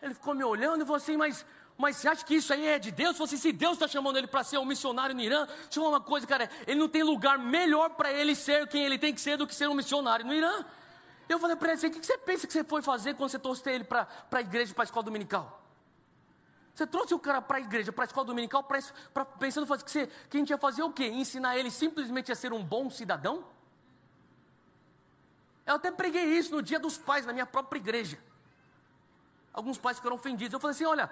[0.02, 1.46] Ele ficou me olhando e falou assim, mas
[1.78, 3.16] mas você acha que isso aí é de Deus?
[3.16, 5.88] Se, se Deus está chamando ele para ser um missionário no Irã, deixa eu falar
[5.90, 9.20] uma coisa, cara, ele não tem lugar melhor para ele ser quem ele tem que
[9.20, 10.64] ser do que ser um missionário no Irã.
[11.28, 13.38] Eu falei para ele assim: o que você pensa que você foi fazer quando você
[13.38, 15.62] trouxe ele para a igreja, para a escola dominical?
[16.74, 18.80] Você trouxe o cara para a igreja, para a escola dominical, pra,
[19.14, 21.06] pra, pensando fazer, que, você, que a gente ia fazer o quê?
[21.06, 23.44] Ensinar ele simplesmente a ser um bom cidadão?
[25.64, 28.18] Eu até preguei isso no dia dos pais, na minha própria igreja.
[29.52, 30.52] Alguns pais ficaram ofendidos.
[30.54, 31.08] Eu falei assim: olha,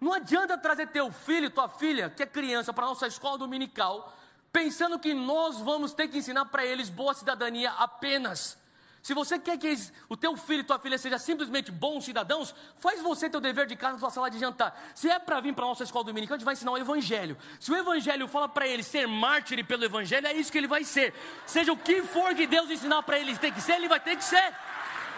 [0.00, 4.14] não adianta trazer teu filho, tua filha, que é criança, para a nossa escola dominical,
[4.52, 8.58] pensando que nós vamos ter que ensinar para eles boa cidadania apenas.
[9.02, 9.74] Se você quer que
[10.08, 13.76] o teu filho e tua filha sejam simplesmente bons cidadãos, faz você teu dever de
[13.76, 14.78] casa na sua sala de jantar.
[14.94, 17.36] Se é para vir para a nossa escola dominical, a gente vai ensinar o evangelho.
[17.58, 20.84] Se o evangelho fala para ele ser mártir pelo evangelho, é isso que ele vai
[20.84, 21.14] ser.
[21.46, 24.16] Seja o que for que Deus ensinar para ele ter que ser, ele vai ter
[24.16, 24.52] que ser.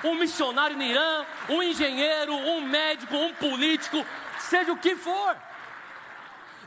[0.04, 4.06] Um missionário no Irã, um engenheiro, um médico, um político,
[4.42, 5.36] seja o que for.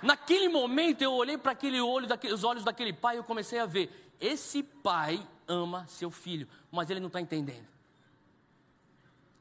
[0.01, 3.65] Naquele momento eu olhei para aquele olho, os olhos daquele pai e eu comecei a
[3.65, 7.67] ver: esse pai ama seu filho, mas ele não está entendendo.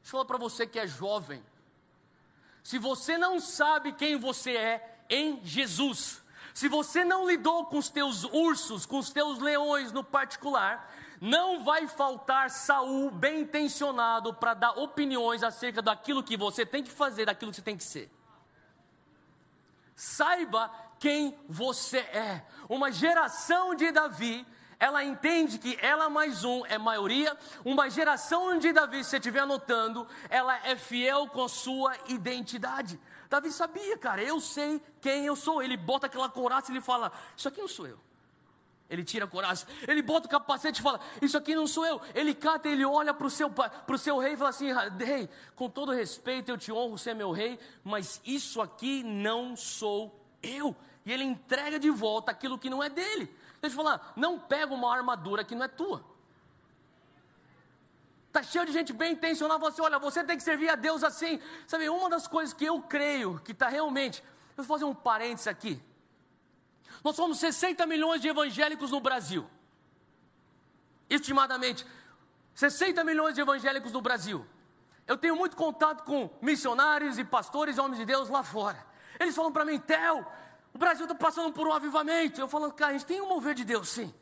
[0.01, 1.43] Deixa eu falar para você que é jovem.
[2.61, 6.21] Se você não sabe quem você é em Jesus,
[6.53, 11.63] se você não lidou com os teus ursos, com os teus leões no particular, não
[11.63, 17.25] vai faltar Saul bem intencionado para dar opiniões acerca daquilo que você tem que fazer,
[17.25, 18.09] daquilo que você tem que ser.
[20.03, 22.45] Saiba quem você é.
[22.67, 24.45] Uma geração de Davi,
[24.77, 27.37] ela entende que ela mais um é maioria.
[27.63, 32.99] Uma geração de Davi, se você estiver anotando, ela é fiel com sua identidade.
[33.29, 35.63] Davi sabia, cara, eu sei quem eu sou.
[35.63, 37.97] Ele bota aquela coraça e ele fala: Isso aqui não sou eu.
[38.89, 42.01] Ele tira a coragem, ele bota o capacete e fala: Isso aqui não sou eu.
[42.13, 43.51] Ele cata, ele olha para o seu,
[43.97, 44.69] seu rei e fala assim:
[44.99, 49.55] Rei, com todo respeito, eu te honro, você é meu rei, mas isso aqui não
[49.55, 50.75] sou eu.
[51.05, 53.33] E ele entrega de volta aquilo que não é dele.
[53.61, 56.13] Deixa eu falar: Não pega uma armadura que não é tua.
[58.33, 61.03] Está cheio de gente bem intencionada, fala assim: olha, você tem que servir a Deus
[61.03, 61.39] assim.
[61.67, 64.23] Sabe, uma das coisas que eu creio que está realmente.
[64.57, 65.79] Eu vou fazer um parênteses aqui.
[67.03, 69.45] Nós somos 60 milhões de evangélicos no Brasil.
[71.09, 71.85] Estimadamente,
[72.55, 74.45] 60 milhões de evangélicos no Brasil.
[75.05, 78.85] Eu tenho muito contato com missionários e pastores, homens de Deus lá fora.
[79.19, 80.25] Eles falam para mim, Theo,
[80.73, 82.39] o Brasil está passando por um avivamento.
[82.39, 84.13] Eu falo, cara, a gente tem um mover de Deus, sim.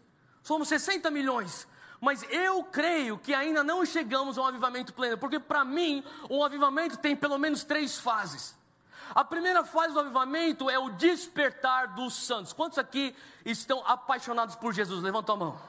[0.42, 1.68] Somos 60 milhões.
[2.00, 6.44] Mas eu creio que ainda não chegamos a um avivamento pleno, porque para mim, o
[6.44, 8.56] avivamento tem pelo menos três fases.
[9.14, 12.54] A primeira fase do avivamento é o despertar dos santos.
[12.54, 15.04] Quantos aqui estão apaixonados por Jesus?
[15.04, 15.60] Levanta a mão.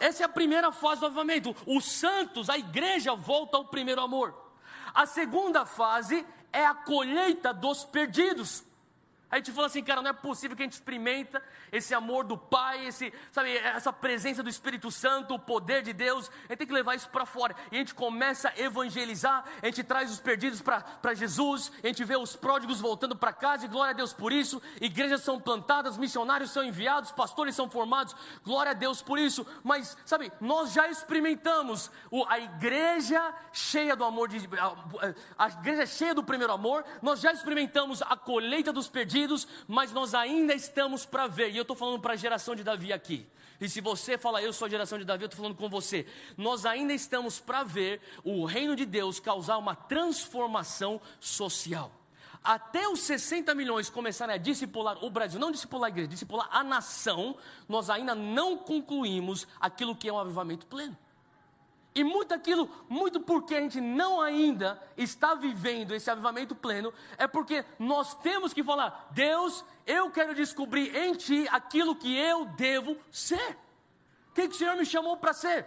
[0.00, 1.54] Essa é a primeira fase do avivamento.
[1.66, 4.34] Os santos, a igreja volta ao primeiro amor.
[4.92, 8.64] A segunda fase é a colheita dos perdidos.
[9.30, 11.42] A gente fala assim, cara, não é possível que a gente experimenta
[11.72, 16.30] esse amor do Pai, esse, sabe, essa presença do Espírito Santo, o poder de Deus.
[16.44, 17.56] A gente tem que levar isso para fora.
[17.70, 22.04] E a gente começa a evangelizar, a gente traz os perdidos para Jesus, a gente
[22.04, 24.60] vê os pródigos voltando para casa, e glória a Deus por isso.
[24.80, 29.46] Igrejas são plantadas, missionários são enviados, pastores são formados, glória a Deus por isso.
[29.64, 31.90] Mas, sabe, nós já experimentamos
[32.28, 34.38] a igreja cheia do amor, de,
[35.38, 40.14] a, igreja cheia do primeiro amor, nós já experimentamos a colheita dos perdidos mas nós
[40.14, 41.50] ainda estamos para ver.
[41.50, 43.26] E eu estou falando para a geração de Davi aqui.
[43.60, 46.04] E se você fala, eu sou a geração de Davi, eu estou falando com você.
[46.36, 51.92] Nós ainda estamos para ver o reino de Deus causar uma transformação social.
[52.42, 56.64] Até os 60 milhões começarem a discipular o Brasil, não discipular a igreja, discipular a
[56.64, 57.36] nação,
[57.68, 60.98] nós ainda não concluímos aquilo que é um avivamento pleno.
[61.94, 67.26] E muito aquilo, muito porque a gente não ainda está vivendo esse avivamento pleno, é
[67.26, 72.96] porque nós temos que falar: Deus, eu quero descobrir em Ti aquilo que eu devo
[73.10, 73.58] ser.
[74.30, 75.66] O que, que o Senhor me chamou para ser?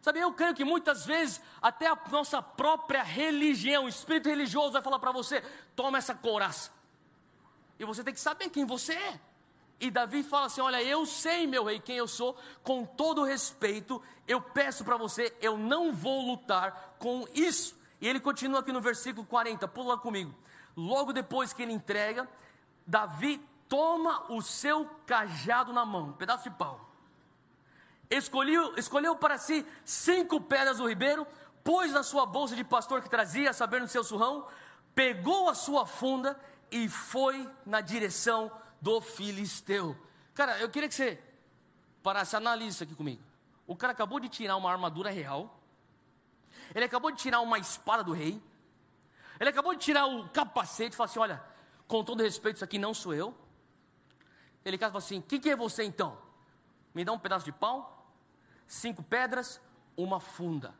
[0.00, 4.80] Sabe, eu creio que muitas vezes até a nossa própria religião, o espírito religioso vai
[4.80, 5.42] falar para você:
[5.76, 6.70] toma essa couraça.
[7.78, 9.20] E você tem que saber quem você é.
[9.80, 14.02] E Davi fala assim: Olha, eu sei, meu rei, quem eu sou, com todo respeito,
[14.26, 17.76] eu peço para você, eu não vou lutar com isso.
[18.00, 20.34] E ele continua aqui no versículo 40, pula comigo.
[20.76, 22.28] Logo depois que ele entrega,
[22.86, 26.88] Davi toma o seu cajado na mão, um pedaço de pau.
[28.10, 31.26] Escolheu, escolheu para si cinco pedras do ribeiro,
[31.62, 34.46] pôs na sua bolsa de pastor que trazia, sabendo no seu surrão,
[34.94, 36.38] pegou a sua funda
[36.70, 39.96] e foi na direção do filisteu.
[40.34, 41.20] Cara, eu queria que você
[42.02, 43.22] parasse, analise isso aqui comigo.
[43.66, 45.60] O cara acabou de tirar uma armadura real,
[46.74, 48.42] ele acabou de tirar uma espada do rei,
[49.38, 51.42] ele acabou de tirar o capacete e falou assim: Olha,
[51.86, 53.34] com todo respeito, isso aqui não sou eu.
[54.64, 56.18] Ele fala assim: Quem que é você então?
[56.94, 58.10] Me dá um pedaço de pau,
[58.66, 59.60] cinco pedras,
[59.96, 60.74] uma funda.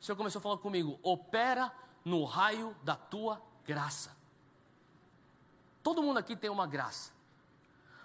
[0.00, 1.72] O Senhor começou a falar comigo: Opera
[2.04, 4.21] no raio da tua graça.
[5.82, 7.12] Todo mundo aqui tem uma graça.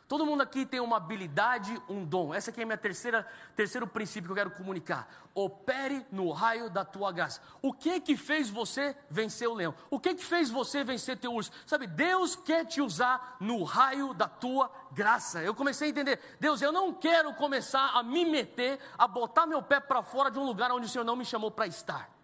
[0.08, 2.34] Todo mundo aqui tem uma habilidade, um dom.
[2.34, 5.06] Essa aqui é a minha terceira, terceiro princípio que eu quero comunicar.
[5.36, 7.42] Opere no raio da tua graça.
[7.62, 9.76] O que que fez você vencer o leão?
[9.90, 11.52] O que que fez você vencer teu urso?
[11.66, 15.44] Sabe, Deus quer te usar no raio da tua graça.
[15.44, 19.62] Eu comecei a entender, Deus, eu não quero começar a me meter, a botar meu
[19.62, 22.17] pé para fora de um lugar onde o Senhor não me chamou para estar.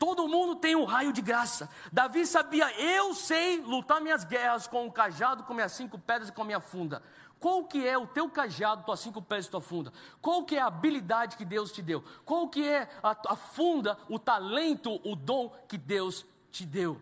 [0.00, 1.68] Todo mundo tem um raio de graça.
[1.92, 6.32] Davi sabia, eu sei lutar minhas guerras com o cajado, com minhas cinco pedras e
[6.32, 7.02] com a minha funda.
[7.38, 9.92] Qual que é o teu cajado, tuas cinco pedras e tua funda?
[10.22, 12.02] Qual que é a habilidade que Deus te deu?
[12.24, 16.98] Qual que é a, a funda, o talento, o dom que Deus te deu?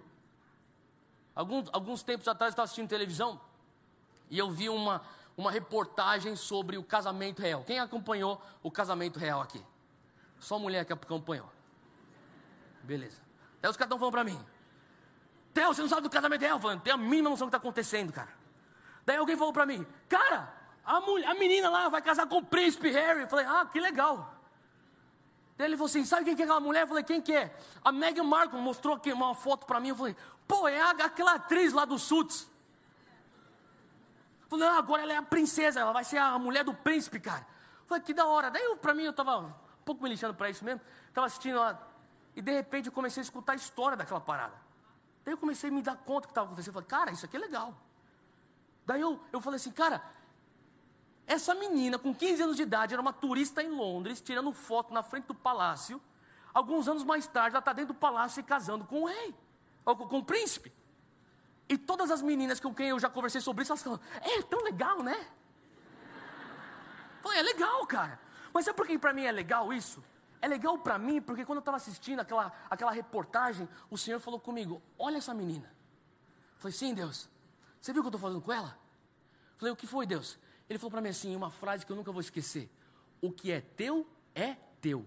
[1.36, 3.40] Alguns, alguns tempos atrás eu estava assistindo televisão
[4.28, 5.02] e eu vi uma,
[5.36, 7.62] uma reportagem sobre o casamento real.
[7.62, 9.64] Quem acompanhou o casamento real aqui?
[10.40, 11.57] Só mulher que acompanhou.
[12.82, 13.20] Beleza.
[13.62, 14.38] Aí os caras estão falando para mim.
[15.52, 16.60] Theo, você não sabe do casamento real?
[16.60, 18.32] Falando, tem a mínima noção do que está acontecendo, cara.
[19.04, 20.52] Daí alguém falou para mim, cara,
[20.84, 23.22] a, mulher, a menina lá vai casar com o príncipe Harry.
[23.22, 24.34] Eu falei, ah, que legal.
[25.56, 26.82] Daí ele falou assim, sabe quem que é aquela mulher?
[26.82, 27.54] Eu falei, quem que é?
[27.84, 29.88] A Meghan Markle mostrou aqui uma foto para mim.
[29.88, 32.48] Eu falei, pô, é a, aquela atriz lá do Suits.
[34.42, 37.18] Eu falei, ah, agora ela é a princesa, ela vai ser a mulher do príncipe,
[37.18, 37.46] cara.
[37.80, 38.50] Eu falei, que da hora.
[38.50, 39.52] Daí para mim eu estava um
[39.84, 40.80] pouco me lixando para isso mesmo.
[41.08, 41.87] Estava assistindo lá
[42.38, 44.54] e de repente eu comecei a escutar a história daquela parada.
[45.24, 46.68] Daí eu comecei a me dar conta do que estava acontecendo.
[46.68, 47.74] Eu falei, cara, isso aqui é legal.
[48.86, 50.00] Daí eu, eu falei assim, cara,
[51.26, 55.02] essa menina com 15 anos de idade era uma turista em Londres, tirando foto na
[55.02, 56.00] frente do palácio.
[56.54, 59.34] Alguns anos mais tarde, ela está dentro do palácio e casando com o rei,
[59.84, 60.72] com, com o príncipe.
[61.68, 64.62] E todas as meninas com quem eu já conversei sobre isso, elas falam, é tão
[64.62, 65.26] legal, né?
[67.16, 68.20] Eu falei, é legal, cara.
[68.54, 70.00] Mas sabe por que para mim é legal isso?
[70.40, 74.38] É legal para mim, porque quando eu estava assistindo aquela, aquela reportagem, o Senhor falou
[74.38, 75.66] comigo: Olha essa menina.
[76.54, 77.28] Eu falei: Sim, Deus.
[77.80, 78.78] Você viu o que eu estou fazendo com ela?
[79.52, 80.38] Eu falei: O que foi, Deus?
[80.68, 82.70] Ele falou para mim assim, uma frase que eu nunca vou esquecer:
[83.20, 85.04] O que é teu é teu.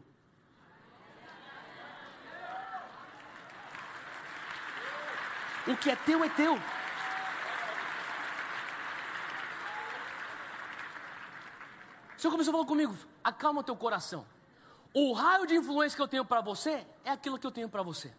[5.67, 6.55] O que é teu é teu.
[12.17, 14.25] O Senhor começou a falar comigo: acalma teu coração.
[14.93, 17.81] O raio de influência que eu tenho para você é aquilo que eu tenho para
[17.81, 18.13] você.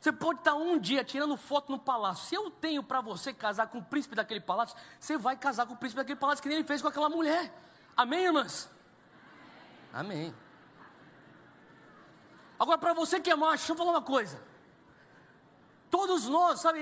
[0.00, 2.26] Você pode estar um dia tirando foto no palácio.
[2.26, 5.74] Se eu tenho para você casar com o príncipe daquele palácio, você vai casar com
[5.74, 7.54] o príncipe daquele palácio que nem ele fez com aquela mulher.
[7.96, 8.68] Amém, irmãs?
[9.92, 10.34] Amém.
[12.58, 14.51] Agora, para você que é macho, deixa eu falar uma coisa.
[15.92, 16.80] Todos nós, sabe,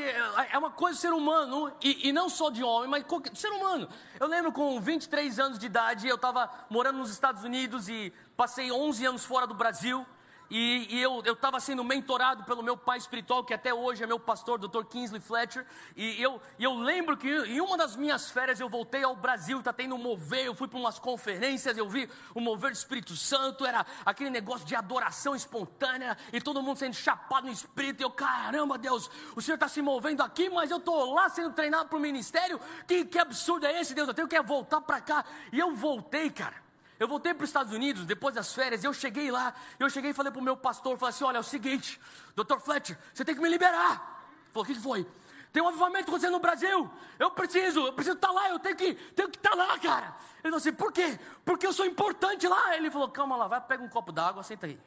[0.53, 3.89] é uma coisa ser humano, e, e não só de homem, mas qualquer, ser humano.
[4.21, 8.71] Eu lembro com 23 anos de idade, eu estava morando nos Estados Unidos e passei
[8.71, 10.07] 11 anos fora do Brasil.
[10.51, 14.19] E, e eu estava sendo mentorado pelo meu pai espiritual, que até hoje é meu
[14.19, 14.85] pastor, Dr.
[14.85, 15.65] Kingsley Fletcher.
[15.97, 19.61] E eu, e eu lembro que em uma das minhas férias eu voltei ao Brasil,
[19.61, 23.15] está tendo um mover, eu fui para umas conferências, eu vi o mover do Espírito
[23.15, 28.01] Santo, era aquele negócio de adoração espontânea, e todo mundo sendo chapado no Espírito.
[28.01, 31.53] E eu, caramba, Deus, o Senhor está se movendo aqui, mas eu estou lá sendo
[31.53, 32.61] treinado para o ministério.
[32.89, 34.09] Que, que absurdo é esse, Deus?
[34.09, 35.25] Eu tenho que voltar para cá.
[35.53, 36.70] E eu voltei, cara.
[37.01, 40.15] Eu voltei para os Estados Unidos depois das férias, eu cheguei lá, eu cheguei e
[40.15, 41.99] falei para o meu pastor, falei assim, olha, é o seguinte,
[42.37, 42.59] Dr.
[42.59, 44.23] Fletcher, você tem que me liberar.
[44.45, 45.07] Ele falou, o que foi?
[45.51, 46.91] Tem um avivamento acontecendo no Brasil.
[47.19, 49.79] Eu preciso, eu preciso estar tá lá, eu tenho que, tenho que estar tá lá,
[49.79, 50.15] cara.
[50.35, 51.19] Ele falou assim, por quê?
[51.43, 52.77] Porque eu sou importante lá.
[52.77, 54.79] Ele falou, calma lá, vai, pega um copo d'água, senta aí.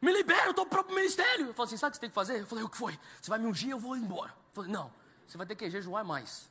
[0.00, 1.46] Me libera, eu estou para o ministério.
[1.46, 2.40] Ele falou assim, sabe o que você tem que fazer?
[2.40, 2.98] Eu falei, o que foi?
[3.20, 4.30] Você vai me ungir, eu vou embora.
[4.30, 4.90] Eu falei, não,
[5.26, 6.50] você vai ter que jejuar mais.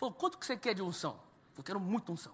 [0.00, 1.20] Falou, quanto que você quer de unção?
[1.56, 2.32] Eu quero muita unção.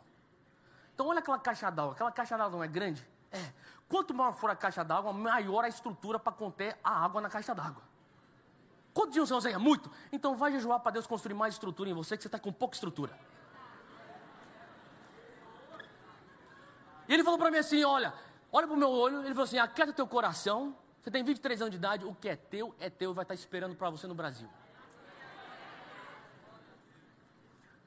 [0.94, 3.06] Então olha aquela caixa d'água, aquela caixa d'água não é grande?
[3.32, 3.52] É.
[3.88, 7.52] Quanto maior for a caixa d'água, maior a estrutura para conter a água na caixa
[7.52, 7.82] d'água.
[8.94, 9.58] Quanto de unção você quer?
[9.58, 9.90] Muito.
[10.12, 12.76] Então vai jejuar para Deus construir mais estrutura em você, que você está com pouca
[12.76, 13.18] estrutura.
[17.08, 18.14] E ele falou para mim assim: olha,
[18.52, 19.18] olha para o meu olho.
[19.18, 20.74] Ele falou assim: aquieta teu coração.
[21.02, 23.74] Você tem 23 anos de idade, o que é teu é teu vai estar esperando
[23.74, 24.48] para você no Brasil.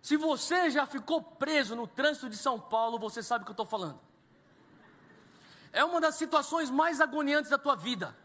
[0.02, 3.54] Se você já ficou preso no trânsito de São Paulo, você sabe o que eu
[3.54, 4.00] estou falando.
[5.72, 8.16] É uma das situações mais agoniantes da tua vida.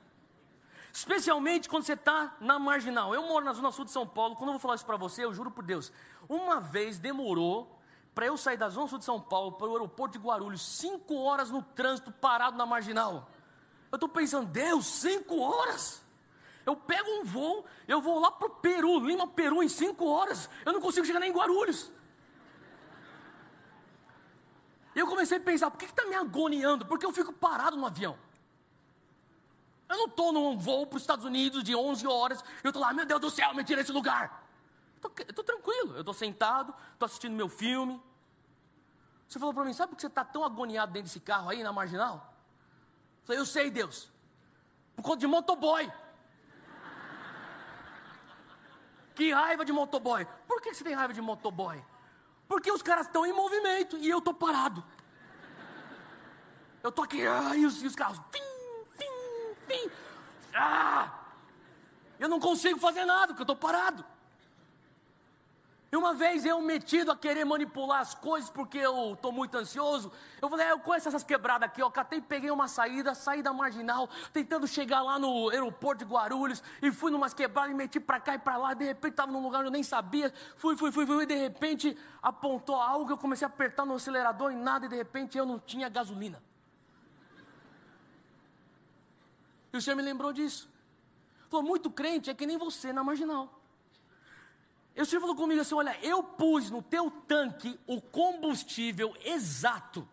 [0.93, 3.13] Especialmente quando você está na marginal.
[3.13, 4.37] Eu moro na zona sul de São Paulo.
[4.37, 5.93] Quando eu vou falar isso para você, eu juro por Deus.
[6.29, 7.81] Uma vez demorou
[8.15, 11.17] para eu sair da zona sul de São Paulo para o aeroporto de Guarulhos, cinco
[11.17, 13.29] horas no trânsito parado na marginal.
[13.91, 16.04] Eu estou pensando, Deus, cinco horas?
[16.65, 20.49] Eu pego um voo, eu vou lá para o Peru, Lima, Peru, em cinco horas.
[20.65, 21.93] Eu não consigo chegar nem em Guarulhos.
[24.95, 26.87] E eu comecei a pensar, por que está me agoniando?
[26.87, 28.17] Porque eu fico parado no avião.
[29.89, 32.93] Eu não estou num voo para os Estados Unidos de 11 horas, eu estou lá,
[32.93, 34.43] meu Deus do céu, me tira esse lugar.
[35.29, 38.03] Estou tranquilo, eu estou sentado, estou assistindo meu filme.
[39.29, 41.63] Você falou para mim, sabe por que você está tão agoniado dentro desse carro aí,
[41.63, 42.35] na marginal?
[43.21, 44.09] Eu falei, eu sei, Deus.
[44.97, 45.93] Por conta de motoboy.
[49.15, 50.27] Que raiva de motoboy.
[50.47, 51.83] Por que você tem raiva de motoboy?
[52.49, 54.85] Porque os caras estão em movimento e eu estou parado.
[56.83, 58.21] Eu estou aqui, ah, e, os, e os carros.
[58.31, 59.91] Fim, fim, fim.
[60.55, 61.11] Ah!
[62.19, 64.05] Eu não consigo fazer nada, porque eu estou parado.
[65.95, 70.11] E uma vez eu metido a querer manipular as coisas porque eu estou muito ansioso,
[70.43, 73.53] eu falei, ah, eu conheço essas quebradas aqui, ó, catei, peguei uma saída, saí da
[73.53, 78.19] marginal, tentando chegar lá no aeroporto de Guarulhos, e fui numas quebradas e meti para
[78.19, 80.91] cá e para lá, de repente estava num lugar onde eu nem sabia, fui, fui,
[80.91, 84.87] fui, fui, e de repente apontou algo, eu comecei a apertar no acelerador e nada,
[84.87, 86.43] e de repente eu não tinha gasolina.
[89.73, 90.69] E o Senhor me lembrou disso.
[91.49, 93.64] Falou, muito crente é que nem você na marginal.
[94.97, 100.09] O Senhor falou comigo assim: olha, eu pus no teu tanque o combustível exato,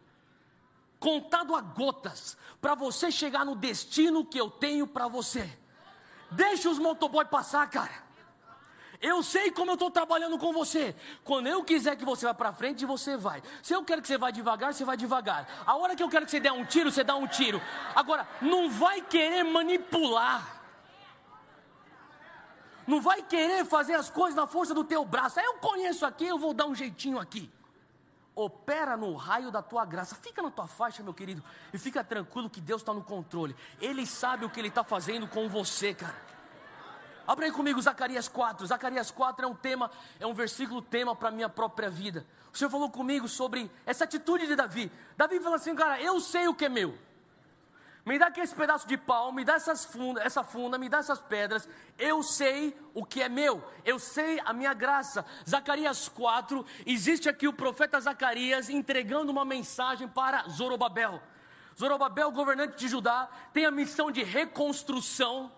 [0.99, 5.57] contado a gotas, para você chegar no destino que eu tenho para você.
[6.31, 8.11] Deixa os motoboy passar, cara.
[9.01, 10.95] Eu sei como eu estou trabalhando com você.
[11.23, 13.41] Quando eu quiser que você vá para frente, você vai.
[13.63, 15.47] Se eu quero que você vá devagar, você vai devagar.
[15.65, 17.59] A hora que eu quero que você dê um tiro, você dá um tiro.
[17.95, 20.60] Agora, não vai querer manipular
[22.91, 25.39] não vai querer fazer as coisas na força do teu braço.
[25.39, 27.49] Aí eu conheço aqui, eu vou dar um jeitinho aqui.
[28.35, 30.13] Opera no raio da tua graça.
[30.13, 33.55] Fica na tua faixa, meu querido, e fica tranquilo que Deus está no controle.
[33.79, 36.17] Ele sabe o que Ele está fazendo com você, cara.
[37.25, 38.67] Abra aí comigo Zacarias 4.
[38.67, 39.89] Zacarias 4 é um tema,
[40.19, 42.27] é um versículo tema para a minha própria vida.
[42.51, 44.91] O Senhor falou comigo sobre essa atitude de Davi.
[45.15, 46.97] Davi falou assim, cara, eu sei o que é meu.
[48.03, 50.97] Me dá aqui esse pedaço de pau, me dá essas funda, essa funda, me dá
[50.97, 51.69] essas pedras.
[51.99, 55.23] Eu sei o que é meu, eu sei a minha graça.
[55.47, 61.21] Zacarias 4, existe aqui o profeta Zacarias entregando uma mensagem para Zorobabel.
[61.77, 65.51] Zorobabel, governante de Judá, tem a missão de reconstrução.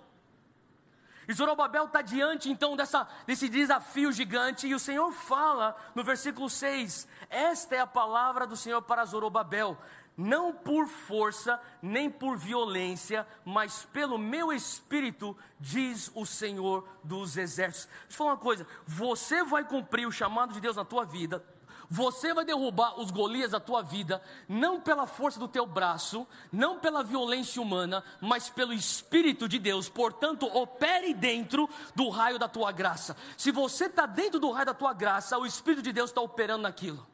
[1.27, 6.49] E Zorobabel está diante então dessa, desse desafio gigante, e o Senhor fala no versículo
[6.49, 9.77] 6: Esta é a palavra do Senhor para Zorobabel,
[10.15, 17.87] não por força, nem por violência, mas pelo meu espírito, diz o Senhor dos exércitos.
[17.87, 21.43] Deixa eu falar uma coisa: você vai cumprir o chamado de Deus na tua vida,
[21.89, 26.79] você vai derrubar os Golias da tua vida, não pela força do teu braço, não
[26.79, 29.89] pela violência humana, mas pelo Espírito de Deus.
[29.89, 33.15] Portanto, opere dentro do raio da tua graça.
[33.37, 36.63] Se você está dentro do raio da tua graça, o Espírito de Deus está operando
[36.63, 37.05] naquilo.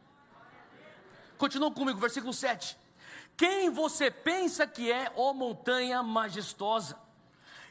[1.37, 2.77] Continua comigo, versículo 7.
[3.39, 6.99] Quem você pensa que é, ó montanha majestosa?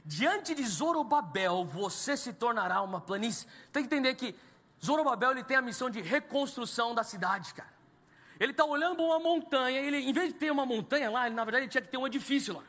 [0.02, 3.46] Diante de Zorobabel, você se tornará uma planície.
[3.70, 4.34] Tem que entender que
[4.82, 7.68] Zorobabel ele tem a missão de reconstrução da cidade, cara.
[8.40, 11.44] Ele está olhando uma montanha, ele, em vez de ter uma montanha lá, ele, na
[11.44, 12.64] verdade ele tinha que ter um edifício lá.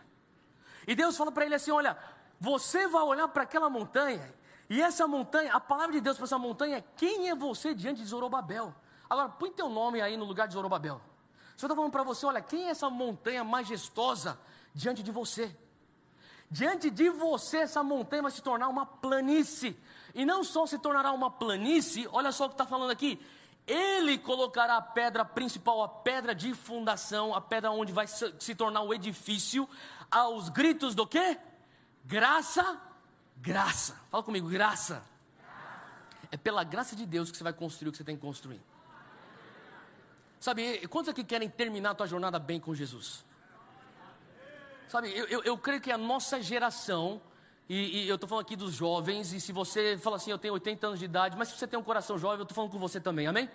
[0.86, 1.98] E Deus fala para ele assim: Olha,
[2.38, 4.30] você vai olhar para aquela montanha,
[4.70, 8.02] e essa montanha, a palavra de Deus para essa montanha é: Quem é você diante
[8.02, 8.76] de Zorobabel?
[9.10, 11.00] Agora, põe teu nome aí no lugar de Zorobabel.
[11.60, 14.40] O Senhor está falando para você: Olha, quem é essa montanha majestosa
[14.74, 15.54] diante de você?
[16.50, 19.78] Diante de você, essa montanha vai se tornar uma planície.
[20.16, 23.20] E não só se tornará uma planície, olha só o que está falando aqui.
[23.68, 28.84] Ele colocará a pedra principal, a pedra de fundação, a pedra onde vai se tornar
[28.84, 29.68] o edifício,
[30.10, 31.38] aos gritos do quê?
[32.06, 32.80] Graça,
[33.36, 34.00] graça.
[34.10, 35.04] Fala comigo, graça.
[36.32, 38.62] É pela graça de Deus que você vai construir o que você tem que construir.
[40.40, 43.26] Sabe, quantos aqui querem terminar a tua jornada bem com Jesus?
[44.88, 47.22] Sabe, eu, eu, eu creio que a nossa geração
[47.70, 50.56] e, e eu estou falando aqui dos jovens, e se você fala assim, eu tenho
[50.56, 52.80] 80 anos de idade, mas se você tem um coração jovem, eu estou falando com
[52.80, 53.48] você também, amém?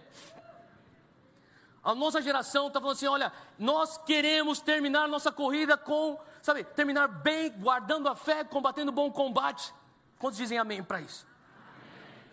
[1.82, 7.08] A nossa geração está falando assim: olha, nós queremos terminar nossa corrida com, sabe, terminar
[7.08, 9.74] bem, guardando a fé, combatendo o bom combate.
[10.18, 11.26] Quantos dizem amém para isso?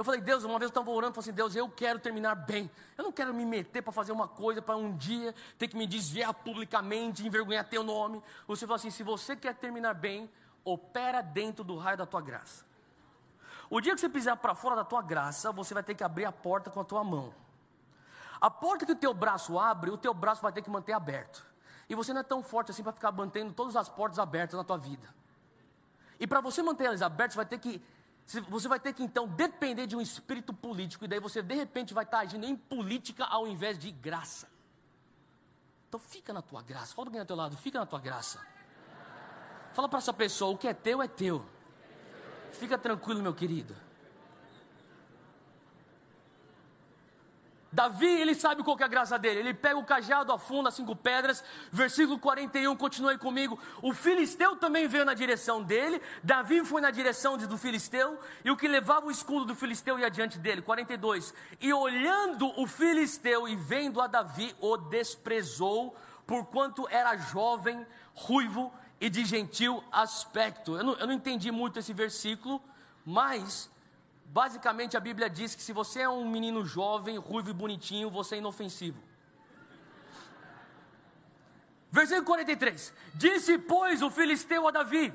[0.01, 2.71] Eu falei, Deus, uma vez eu estava orando, falei assim, Deus, eu quero terminar bem.
[2.97, 5.85] Eu não quero me meter para fazer uma coisa, para um dia ter que me
[5.85, 8.19] desviar publicamente, envergonhar teu nome.
[8.47, 10.27] Você falou assim, se você quer terminar bem,
[10.65, 12.65] opera dentro do raio da tua graça.
[13.69, 16.25] O dia que você pisar para fora da tua graça, você vai ter que abrir
[16.25, 17.31] a porta com a tua mão.
[18.41, 21.45] A porta que o teu braço abre, o teu braço vai ter que manter aberto.
[21.87, 24.63] E você não é tão forte assim para ficar mantendo todas as portas abertas na
[24.63, 25.13] tua vida.
[26.19, 27.79] E para você manter elas abertas, vai ter que
[28.25, 31.93] você vai ter que então depender de um espírito político e daí você de repente
[31.93, 34.47] vai estar agindo em política ao invés de graça.
[35.89, 36.95] Então fica na tua graça.
[36.95, 38.39] Fala alguém ao teu lado, fica na tua graça.
[39.73, 41.45] Fala para essa pessoa: o que é teu é teu.
[42.53, 43.75] Fica tranquilo, meu querido.
[47.71, 49.39] Davi, ele sabe qual é a graça dele.
[49.39, 51.41] Ele pega o cajado, afunda cinco pedras.
[51.71, 53.57] Versículo 41, continue comigo.
[53.81, 56.01] O filisteu também veio na direção dele.
[56.21, 58.19] Davi foi na direção do filisteu.
[58.43, 60.61] E o que levava o escudo do filisteu ia diante dele.
[60.61, 61.33] 42.
[61.61, 65.95] E olhando o filisteu e vendo a Davi, o desprezou,
[66.27, 70.75] porquanto era jovem, ruivo e de gentil aspecto.
[70.75, 72.61] Eu não, eu não entendi muito esse versículo,
[73.05, 73.70] mas
[74.31, 78.35] basicamente a Bíblia diz que se você é um menino jovem, ruivo e bonitinho, você
[78.35, 79.01] é inofensivo.
[81.91, 85.13] Versículo 43: Disse, pois, o filisteu a Davi: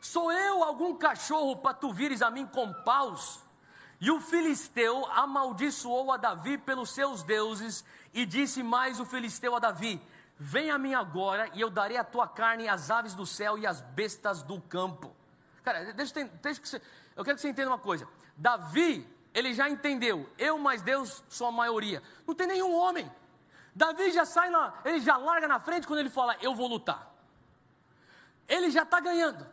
[0.00, 3.40] Sou eu algum cachorro para tu vires a mim com paus?
[4.00, 9.60] E o filisteu amaldiçoou a Davi pelos seus deuses, e disse mais o filisteu a
[9.60, 10.02] Davi:
[10.36, 13.66] Vem a mim agora e eu darei a tua carne às aves do céu e
[13.66, 15.14] às bestas do campo.
[15.62, 16.82] Cara, deixa, deixa que você,
[17.16, 18.08] eu quero que você entenda uma coisa.
[18.36, 22.02] Davi, ele já entendeu, eu mais Deus sou a maioria.
[22.26, 23.10] Não tem nenhum homem.
[23.74, 27.14] Davi já sai na, ele já larga na frente quando ele fala, eu vou lutar.
[28.48, 29.46] Ele já está ganhando.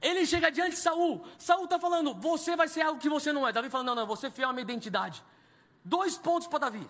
[0.00, 1.26] Ele chega diante de Saul.
[1.38, 3.52] Saul está falando, você vai ser algo que você não é.
[3.52, 5.24] Davi fala, não, não, você é fiel à minha identidade.
[5.84, 6.88] Dois pontos para Davi.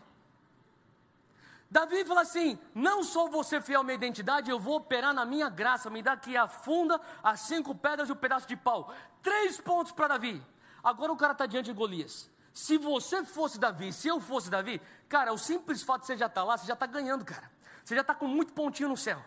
[1.70, 5.48] Davi fala assim: não sou você fiel à minha identidade, eu vou operar na minha
[5.48, 8.92] graça, me dá aqui a funda, as cinco pedras e o um pedaço de pau.
[9.22, 10.42] Três pontos para Davi.
[10.82, 12.30] Agora o cara está diante de Golias.
[12.52, 16.26] Se você fosse Davi, se eu fosse Davi, cara, o simples fato de você já
[16.26, 17.50] estar tá lá, você já está ganhando, cara.
[17.82, 19.20] Você já está com muito pontinho no céu.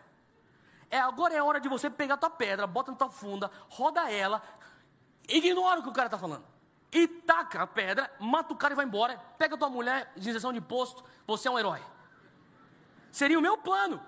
[0.90, 4.10] É, agora é hora de você pegar a tua pedra, bota na tua funda, roda
[4.10, 4.42] ela,
[5.28, 6.46] ignora o que o cara está falando.
[6.92, 9.18] E taca a pedra, mata o cara e vai embora.
[9.38, 11.82] Pega a tua mulher, injeção de posto, você é um herói.
[13.18, 14.00] Seria o meu plano.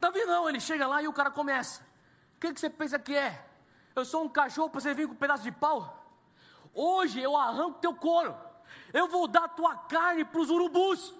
[0.00, 1.82] Davi não, ele chega lá e o cara começa.
[2.36, 3.46] O que, que você pensa que é?
[3.94, 5.78] Eu sou um cachorro para você vir com um pedaço de pau?
[6.74, 8.34] Hoje eu arranco teu couro.
[8.92, 11.14] Eu vou dar tua carne para os urubus.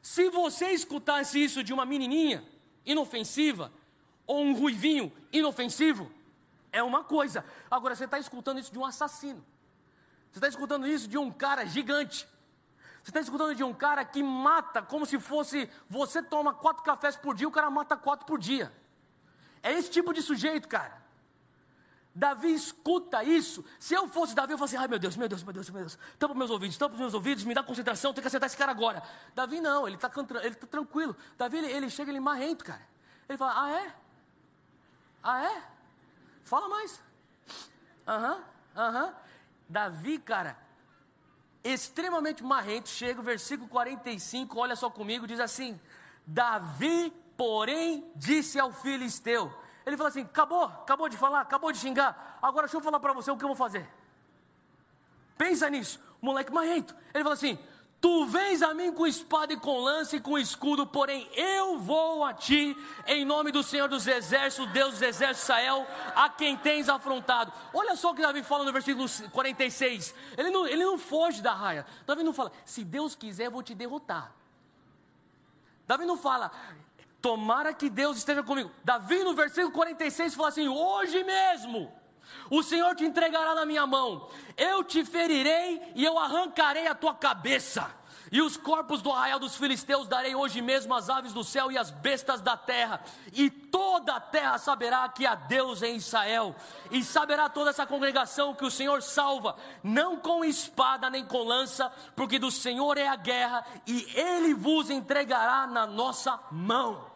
[0.00, 2.46] Se você escutasse isso de uma menininha
[2.84, 3.72] inofensiva,
[4.24, 6.08] ou um ruivinho inofensivo,
[6.70, 7.44] é uma coisa.
[7.68, 9.44] Agora, você está escutando isso de um assassino.
[10.30, 12.28] Você está escutando isso de um cara gigante.
[13.06, 15.70] Você está escutando de um cara que mata como se fosse.
[15.88, 18.72] Você toma quatro cafés por dia, o cara mata quatro por dia.
[19.62, 21.00] É esse tipo de sujeito, cara.
[22.12, 23.64] Davi escuta isso.
[23.78, 25.80] Se eu fosse Davi, eu falaria assim: ai meu Deus, meu Deus, meu Deus, meu
[25.82, 25.96] Deus.
[26.18, 29.00] Tampa meus ouvidos, tampa meus ouvidos, me dá concentração, tem que acertar esse cara agora.
[29.36, 30.24] Davi não, ele está tá
[30.68, 31.16] tranquilo.
[31.38, 32.82] Davi, ele, ele chega, ele marrento, cara.
[33.28, 33.94] Ele fala: ah é?
[35.22, 35.62] Ah é?
[36.42, 37.00] Fala mais.
[38.04, 38.42] Aham, uhum,
[38.76, 39.04] aham.
[39.04, 39.14] Uhum.
[39.68, 40.58] Davi, cara,
[41.72, 45.80] extremamente marrento, chega o versículo 45, olha só comigo, diz assim:
[46.26, 49.52] Davi, porém, disse ao filisteu.
[49.84, 52.38] Ele fala assim: acabou, acabou de falar, acabou de xingar.
[52.42, 53.88] Agora deixa eu falar para você o que eu vou fazer.
[55.38, 56.94] Pensa nisso, moleque marrento.
[57.14, 57.58] Ele fala assim:
[58.00, 62.22] Tu vens a mim com espada e com lance e com escudo, porém eu vou
[62.22, 62.76] a ti
[63.06, 67.52] em nome do Senhor dos Exércitos, Deus dos Exércitos Israel, a quem tens afrontado.
[67.72, 70.14] Olha só o que Davi fala no versículo 46.
[70.36, 71.86] Ele não, ele não foge da raia.
[72.06, 74.32] Davi não fala, se Deus quiser, eu vou te derrotar.
[75.86, 76.50] Davi não fala,
[77.22, 78.70] tomara que Deus esteja comigo.
[78.84, 81.92] Davi no versículo 46 fala assim: hoje mesmo
[82.50, 87.14] o Senhor te entregará na minha mão, eu te ferirei e eu arrancarei a tua
[87.14, 87.90] cabeça.
[88.30, 91.78] E os corpos do arraial dos filisteus darei hoje mesmo às aves do céu e
[91.78, 93.00] às bestas da terra,
[93.32, 96.54] e toda a terra saberá que há Deus em Israel,
[96.90, 101.92] e saberá toda essa congregação que o Senhor salva, não com espada nem com lança,
[102.16, 107.14] porque do Senhor é a guerra, e Ele vos entregará na nossa mão.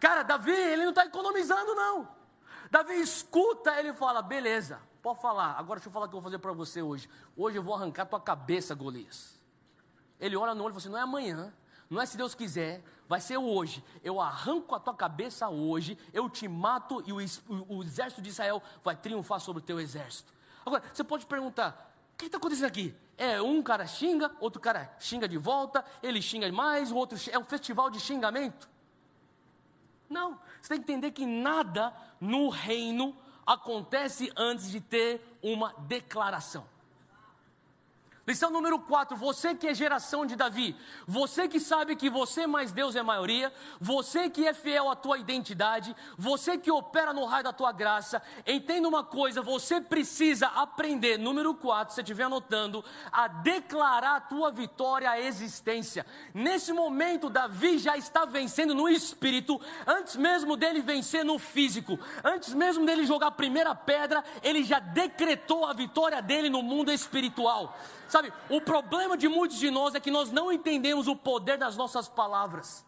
[0.00, 2.08] Cara, Davi, ele não está economizando, não.
[2.72, 6.30] Davi escuta, ele fala: beleza, pode falar, agora deixa eu falar o que eu vou
[6.30, 7.06] fazer para você hoje.
[7.36, 9.38] Hoje eu vou arrancar tua cabeça, Golias.
[10.18, 11.52] Ele olha no olho e fala assim: não é amanhã,
[11.90, 13.84] não é se Deus quiser, vai ser hoje.
[14.02, 18.30] Eu arranco a tua cabeça hoje, eu te mato e o, o, o exército de
[18.30, 20.32] Israel vai triunfar sobre o teu exército.
[20.64, 22.94] Agora, você pode perguntar: o que está acontecendo aqui?
[23.18, 27.38] É um cara xinga, outro cara xinga de volta, ele xinga mais, o outro é
[27.38, 28.72] um festival de xingamento.
[30.12, 36.64] Não, você tem que entender que nada no reino acontece antes de ter uma declaração.
[38.24, 42.70] Lição número 4, você que é geração de Davi, você que sabe que você mais
[42.70, 47.42] Deus é maioria, você que é fiel à tua identidade, você que opera no raio
[47.42, 52.84] da tua graça, entenda uma coisa, você precisa aprender, número 4, se você estiver anotando,
[53.10, 56.06] a declarar a tua vitória à existência.
[56.32, 62.54] Nesse momento, Davi já está vencendo no espírito, antes mesmo dele vencer no físico, antes
[62.54, 67.76] mesmo dele jogar a primeira pedra, ele já decretou a vitória dele no mundo espiritual.
[68.12, 71.78] Sabe, o problema de muitos de nós é que nós não entendemos o poder das
[71.78, 72.84] nossas palavras.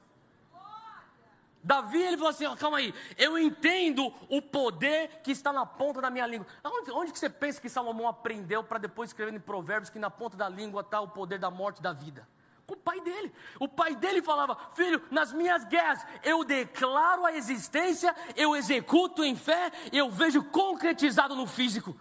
[1.62, 6.10] Davi, ele falou assim: calma aí, eu entendo o poder que está na ponta da
[6.10, 6.46] minha língua.
[6.62, 10.10] Onde, onde que você pensa que Salomão aprendeu para depois escrever em Provérbios que na
[10.10, 12.28] ponta da língua está o poder da morte e da vida?
[12.66, 13.32] Com o pai dele.
[13.58, 19.34] O pai dele falava: Filho, nas minhas guerras eu declaro a existência, eu executo em
[19.34, 21.96] fé, eu vejo concretizado no físico.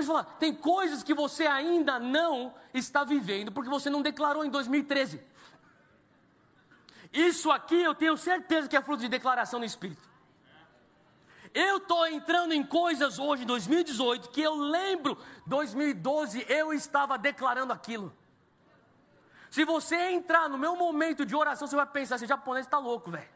[0.00, 4.44] Deixa eu falar, tem coisas que você ainda não está vivendo porque você não declarou
[4.44, 5.20] em 2013.
[7.12, 10.08] Isso aqui eu tenho certeza que é fruto de declaração no Espírito.
[11.52, 18.16] Eu estou entrando em coisas hoje, 2018, que eu lembro, 2012, eu estava declarando aquilo.
[19.50, 23.10] Se você entrar no meu momento de oração, você vai pensar, esse japonês está louco,
[23.10, 23.28] velho.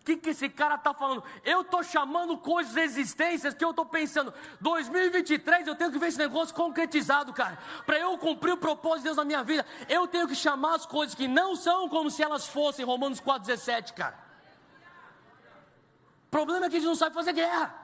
[0.00, 1.22] O que, que esse cara está falando?
[1.44, 4.32] Eu estou chamando coisas existências que eu estou pensando.
[4.58, 7.58] 2023 eu tenho que ver esse negócio concretizado, cara.
[7.84, 10.86] Para eu cumprir o propósito de Deus na minha vida, eu tenho que chamar as
[10.86, 12.84] coisas que não são como se elas fossem.
[12.84, 14.18] Romanos 4,17, cara.
[16.26, 17.74] O problema é que a gente não sabe fazer guerra.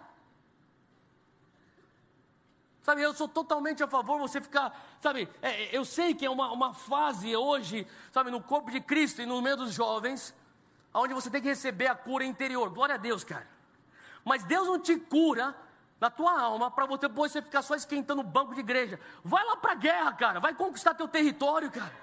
[2.81, 6.53] Sabe, eu sou totalmente a favor você ficar, sabe, é, eu sei que é uma,
[6.53, 10.33] uma fase hoje, sabe, no corpo de Cristo e no meio dos jovens,
[11.01, 12.71] onde você tem que receber a cura interior.
[12.71, 13.47] Glória a Deus, cara.
[14.25, 15.55] Mas Deus não te cura
[16.01, 18.99] na tua alma para depois você ficar só esquentando o banco de igreja.
[19.25, 20.41] Vai lá para a guerra, cara.
[20.41, 21.95] Vai conquistar teu território, cara.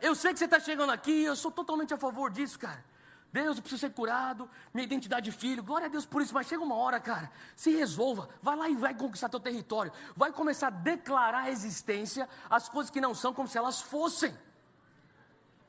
[0.00, 2.84] Eu sei que você está chegando aqui, eu sou totalmente a favor disso, cara.
[3.32, 6.46] Deus, eu preciso ser curado, minha identidade de filho, glória a Deus por isso, mas
[6.46, 10.68] chega uma hora, cara, se resolva, vai lá e vai conquistar teu território, vai começar
[10.68, 14.34] a declarar a existência, as coisas que não são como se elas fossem.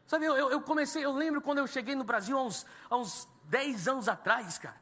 [0.10, 3.28] Sabe, eu, eu comecei, eu lembro quando eu cheguei no Brasil há uns, há uns
[3.44, 4.82] 10 anos atrás, cara.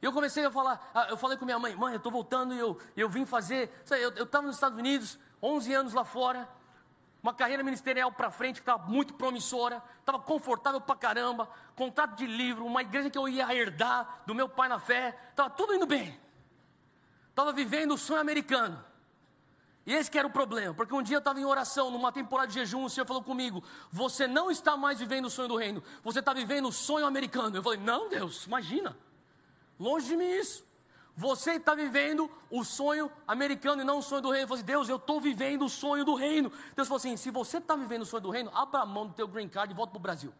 [0.00, 2.78] Eu comecei a falar, eu falei com minha mãe, mãe, eu estou voltando e eu,
[2.96, 3.82] eu vim fazer.
[3.84, 6.48] Sabe, eu estava nos Estados Unidos, 11 anos lá fora.
[7.20, 12.24] uma carreira ministerial para frente que estava muito promissora, estava confortável para caramba, contrato de
[12.24, 15.86] livro, uma igreja que eu ia herdar do meu pai na fé, estava tudo indo
[15.86, 16.16] bem.
[17.28, 18.91] Estava vivendo o sonho americano.
[19.84, 22.48] E esse que era o problema, porque um dia eu estava em oração, numa temporada
[22.48, 25.82] de jejum, o Senhor falou comigo: Você não está mais vivendo o sonho do reino,
[26.04, 27.56] você está vivendo o sonho americano.
[27.56, 28.96] Eu falei: Não, Deus, imagina,
[29.78, 30.64] longe de mim isso.
[31.14, 34.44] Você está vivendo o sonho americano e não o sonho do reino.
[34.44, 36.50] Eu falei: Deus, eu estou vivendo o sonho do reino.
[36.76, 39.14] Deus falou assim: Se você está vivendo o sonho do reino, abra a mão do
[39.14, 40.32] teu green card e volta para o Brasil.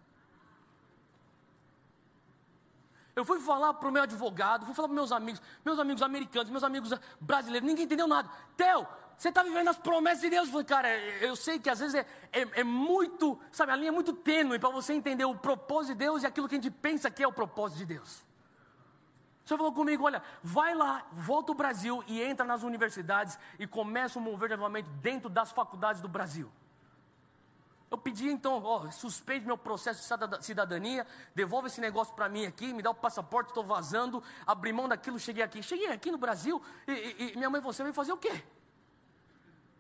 [3.15, 6.51] Eu fui falar para o meu advogado, fui falar para meus amigos, meus amigos americanos,
[6.51, 8.31] meus amigos brasileiros, ninguém entendeu nada.
[8.57, 8.87] Theo,
[9.23, 10.47] você está vivendo as promessas de Deus.
[10.47, 13.91] Eu falei, cara, eu sei que às vezes é, é, é muito, sabe, a linha
[13.91, 16.73] é muito tênue para você entender o propósito de Deus e aquilo que a gente
[16.73, 18.27] pensa que é o propósito de Deus.
[19.45, 23.67] O senhor falou comigo, olha, vai lá, volta ao Brasil e entra nas universidades e
[23.67, 26.51] começa um mover de avivamento dentro das faculdades do Brasil.
[27.93, 32.73] Eu pedi então, ó, suspende meu processo de cidadania, devolve esse negócio para mim aqui,
[32.73, 35.63] me dá o passaporte, estou vazando, abri mão daquilo, cheguei aqui.
[35.63, 38.43] Cheguei aqui no Brasil e, e, e minha mãe, você veio fazer o quê?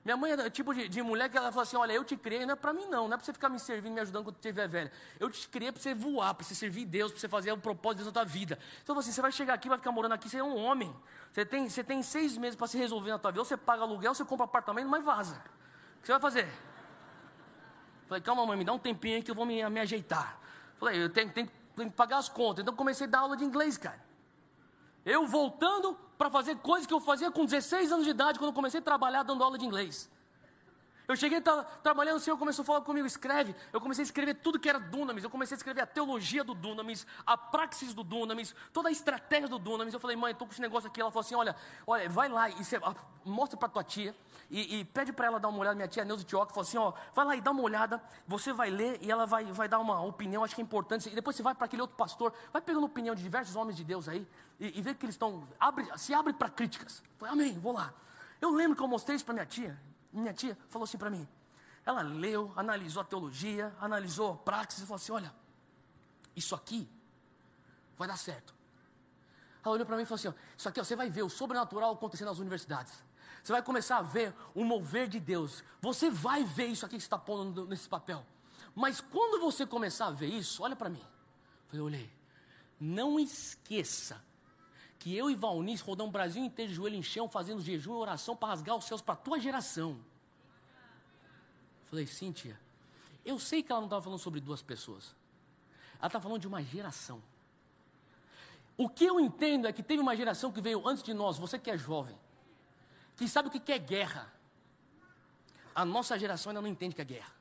[0.05, 2.17] Minha mãe é o tipo de, de, mulher que ela fala assim: Olha, eu te
[2.17, 4.25] criei, não é para mim não, não é para você ficar me servindo, me ajudando
[4.25, 4.91] quando estiver velha.
[5.21, 7.99] Eu te criei para você voar, para você servir Deus, para você fazer o propósito
[7.99, 8.59] de Deus na tua vida.
[8.83, 10.93] Então, assim, você vai chegar aqui, vai ficar morando aqui, você é um homem.
[11.31, 13.41] Você tem, você tem seis meses para se resolver na tua vida.
[13.41, 15.37] Ou você paga aluguel, você compra apartamento, mas vaza.
[15.99, 16.49] O que você vai fazer?
[18.09, 20.37] Falei, calma, mãe, me dá um tempinho aí que eu vou me, me ajeitar.
[20.79, 22.63] Falei, eu tenho, tenho, tenho que pagar as contas.
[22.63, 24.03] Então, comecei a dar aula de inglês, cara.
[25.05, 28.55] Eu voltando para fazer coisas que eu fazia com 16 anos de idade, quando eu
[28.55, 30.09] comecei a trabalhar dando aula de inglês.
[31.09, 33.57] Eu cheguei tra trabalhando, o Senhor começou a falar comigo, escreve.
[33.73, 35.25] Eu comecei a escrever tudo que era Dunamis.
[35.25, 39.49] Eu comecei a escrever a teologia do Dunamis, a praxis do Dunamis, toda a estratégia
[39.49, 39.93] do Dunamis.
[39.93, 41.01] Eu falei, mãe, estou com esse negócio aqui.
[41.01, 42.81] Ela falou assim: olha, olha, vai lá e você,
[43.25, 44.15] mostra para tua tia
[44.49, 45.75] e, e pede para ela dar uma olhada.
[45.75, 48.01] Minha tia Neuza Tioca falou assim: ó, vai lá e dá uma olhada.
[48.29, 51.09] Você vai ler e ela vai, vai dar uma opinião, acho que é importante.
[51.09, 53.83] E depois você vai para aquele outro pastor, vai pegando opinião de diversos homens de
[53.83, 54.25] Deus aí
[54.63, 55.47] e, e vê que eles estão.
[55.97, 57.03] Se abre para críticas.
[57.19, 57.93] Falei, amém, vou lá.
[58.41, 59.77] Eu lembro que eu mostrei isso para minha tia.
[60.13, 61.27] Minha tia falou assim para mim:
[61.85, 65.35] ela leu, analisou a teologia, analisou a praxis e falou assim: olha,
[66.37, 66.89] isso aqui
[67.99, 68.55] vai dar certo.
[69.65, 71.29] Ela olhou para mim e falou assim: ó, isso aqui ó, você vai ver o
[71.29, 72.93] sobrenatural acontecendo nas universidades.
[73.43, 75.65] Você vai começar a ver o mover de Deus.
[75.81, 78.25] Você vai ver isso aqui que você está pondo nesse papel.
[78.77, 81.03] Mas quando você começar a ver isso, olha para mim.
[81.03, 82.13] Eu falei, olhei.
[82.79, 84.23] Não esqueça
[85.03, 87.97] que eu e Valnice rodamos o Brasil inteiro de joelho em chão, fazendo jejum e
[87.97, 89.99] oração para rasgar os céus para a tua geração.
[91.87, 92.57] Falei, Cíntia,
[93.25, 95.13] eu sei que ela não estava falando sobre duas pessoas.
[95.99, 97.21] Ela está falando de uma geração.
[98.77, 101.59] O que eu entendo é que teve uma geração que veio antes de nós, você
[101.59, 102.17] que é jovem,
[103.17, 104.33] que sabe o que é guerra.
[105.75, 107.33] A nossa geração ainda não entende o que é guerra.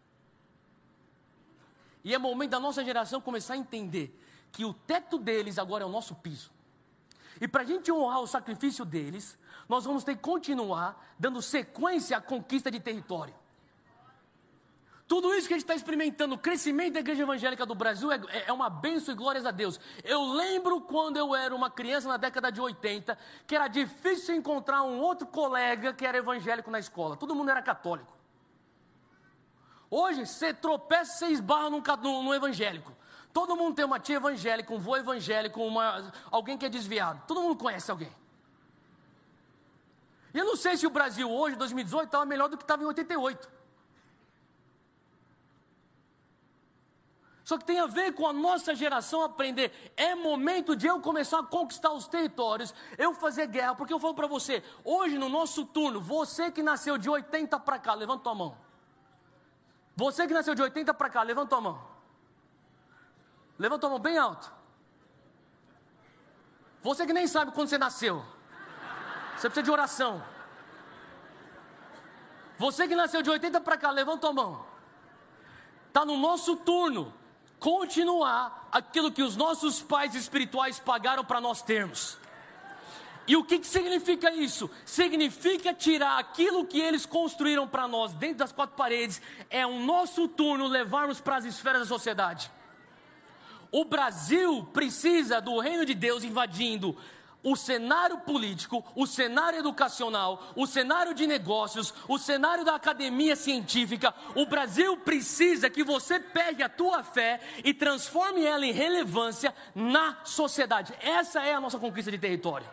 [2.03, 4.19] E é momento da nossa geração começar a entender
[4.51, 6.49] que o teto deles agora é o nosso piso.
[7.41, 9.35] E para a gente honrar o sacrifício deles,
[9.67, 13.33] nós vamos ter que continuar dando sequência à conquista de território.
[15.07, 18.21] Tudo isso que a gente está experimentando, o crescimento da igreja evangélica do Brasil é,
[18.29, 19.79] é, é uma benção e glórias a Deus.
[20.03, 23.17] Eu lembro quando eu era uma criança na década de 80,
[23.47, 27.17] que era difícil encontrar um outro colega que era evangélico na escola.
[27.17, 28.15] Todo mundo era católico.
[29.89, 32.95] Hoje, você tropeça, você esbarra num, num evangélico.
[33.33, 37.21] Todo mundo tem uma tia evangélica, um vô evangélico, uma, alguém que é desviado.
[37.27, 38.11] Todo mundo conhece alguém.
[40.33, 42.85] E eu não sei se o Brasil hoje, 2018, estava melhor do que estava em
[42.85, 43.61] 88.
[47.43, 49.91] Só que tem a ver com a nossa geração aprender.
[49.97, 54.13] É momento de eu começar a conquistar os territórios, eu fazer guerra, porque eu falo
[54.13, 58.35] para você, hoje no nosso turno, você que nasceu de 80 para cá, levanta tua
[58.35, 58.57] mão.
[59.97, 61.90] Você que nasceu de 80 para cá, levanta tua mão.
[63.61, 64.51] Levanta tua mão bem alto.
[66.81, 68.25] Você que nem sabe quando você nasceu.
[69.37, 70.23] Você precisa de oração.
[72.57, 74.65] Você que nasceu de 80 para cá, levanta tua mão.
[75.89, 77.13] Está no nosso turno
[77.59, 82.17] continuar aquilo que os nossos pais espirituais pagaram para nós termos.
[83.27, 84.71] E o que, que significa isso?
[84.83, 90.27] Significa tirar aquilo que eles construíram para nós dentro das quatro paredes, é o nosso
[90.27, 92.51] turno levarmos para as esferas da sociedade.
[93.71, 96.95] O Brasil precisa do reino de Deus invadindo
[97.43, 104.13] o cenário político, o cenário educacional, o cenário de negócios, o cenário da academia científica,
[104.35, 110.17] o Brasil precisa que você pegue a tua fé e transforme ela em relevância na
[110.23, 110.93] sociedade.
[111.01, 112.67] Essa é a nossa conquista de território.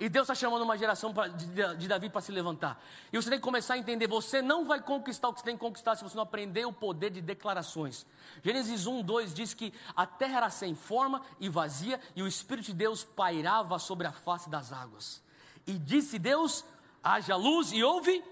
[0.00, 2.82] E Deus está chamando uma geração pra, de, de Davi para se levantar.
[3.12, 5.54] E você tem que começar a entender: você não vai conquistar o que você tem
[5.54, 8.06] que conquistar se você não aprender o poder de declarações.
[8.42, 12.66] Gênesis 1, 2 diz que a terra era sem forma e vazia, e o Espírito
[12.66, 15.22] de Deus pairava sobre a face das águas.
[15.66, 16.64] E disse Deus:
[17.04, 18.24] haja luz, e houve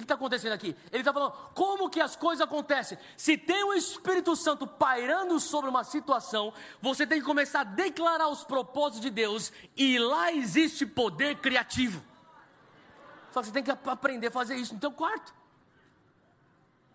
[0.00, 0.76] que está acontecendo aqui?
[0.90, 2.98] Ele está falando, como que as coisas acontecem?
[3.16, 8.28] Se tem o Espírito Santo pairando sobre uma situação, você tem que começar a declarar
[8.28, 12.02] os propósitos de Deus, e lá existe poder criativo.
[13.30, 15.34] Só que você tem que aprender a fazer isso no teu quarto.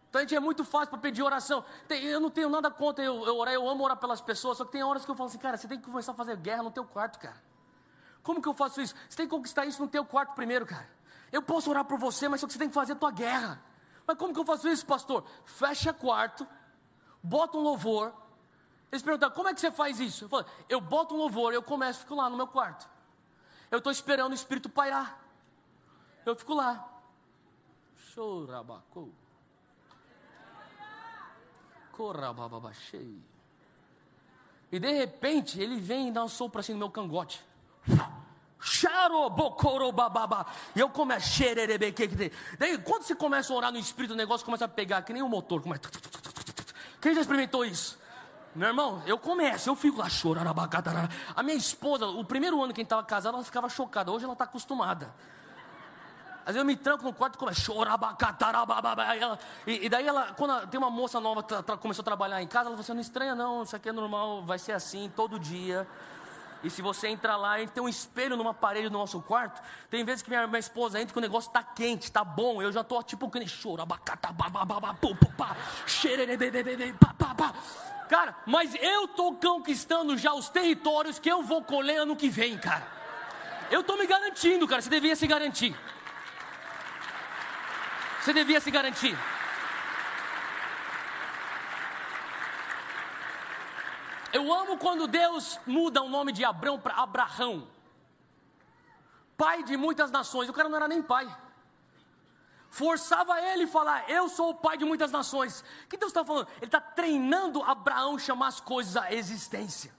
[0.10, 1.64] Então a gente é muito fácil para pedir oração.
[1.88, 4.66] Tem, eu não tenho nada contra eu, eu orar, eu amo orar pelas pessoas, só
[4.66, 6.64] que tem horas que eu falo assim, cara, você tem que começar a fazer guerra
[6.64, 7.38] no teu quarto, cara.
[8.24, 8.96] Como que eu faço isso?
[9.08, 10.88] Você tem que conquistar isso no teu quarto primeiro, cara.
[11.32, 13.62] Eu posso orar por você, mas só que você tem que fazer a tua guerra.
[14.06, 15.24] Mas como que eu faço isso, pastor?
[15.46, 16.48] Fecha quarto,
[17.22, 18.14] bota um louvor.
[18.92, 20.26] Eles perguntaram, como é que você faz isso?
[20.26, 22.90] Eu falo, eu boto um louvor, eu começo, fico lá no meu quarto.
[23.70, 25.20] Eu estou esperando o Espírito pairar.
[26.26, 26.88] Eu fico lá.
[27.96, 29.14] Chorabacou.
[31.92, 33.22] Corabababachei.
[34.72, 37.44] E de repente ele vem e dá um sopro assim no meu cangote.
[40.76, 41.42] E eu começo.
[42.58, 45.24] Daí, quando você começa a orar no espírito, o negócio começa a pegar, que nem
[45.24, 45.62] um motor.
[45.62, 45.82] Começa...
[47.00, 47.98] Quem já experimentou isso?
[48.54, 50.50] Meu irmão, eu começo, eu fico lá chorando.
[51.36, 54.12] A minha esposa, o primeiro ano que a gente estava casado, ela ficava chocada.
[54.12, 55.14] Hoje ela está acostumada.
[56.42, 58.00] Às vezes eu me tranco no quarto e começo a chorar.
[59.68, 62.48] E, e daí ela, quando ela, tem uma moça nova que começou a trabalhar em
[62.48, 65.40] casa, ela falou assim: não estranha não, isso aqui é normal, vai ser assim todo
[65.40, 65.88] dia.
[66.64, 69.62] E se você entrar lá, tem um espelho numa parede do nosso quarto.
[69.90, 72.62] Tem vezes que minha, minha esposa entra que o negócio está quente, está bom.
[72.62, 74.94] Eu já estou tipo que choro, abacata, bababá,
[75.38, 75.56] pá,
[78.10, 82.58] Cara, mas eu estou conquistando já os territórios que eu vou colher ano que vem,
[82.58, 82.86] cara.
[83.72, 84.82] Eu estou me garantindo, cara.
[84.82, 85.76] Você devia se garantir.
[88.20, 89.18] Você devia se garantir.
[94.32, 97.68] Eu amo quando Deus muda o nome de Abrão para Abraão,
[99.38, 100.50] pai de muitas nações.
[100.50, 101.28] O cara não era nem pai.
[102.70, 105.64] Forçava ele a falar: Eu sou o pai de muitas nações.
[105.86, 106.48] O que Deus está falando?
[106.58, 109.99] Ele está treinando Abraão chamar as coisas à existência.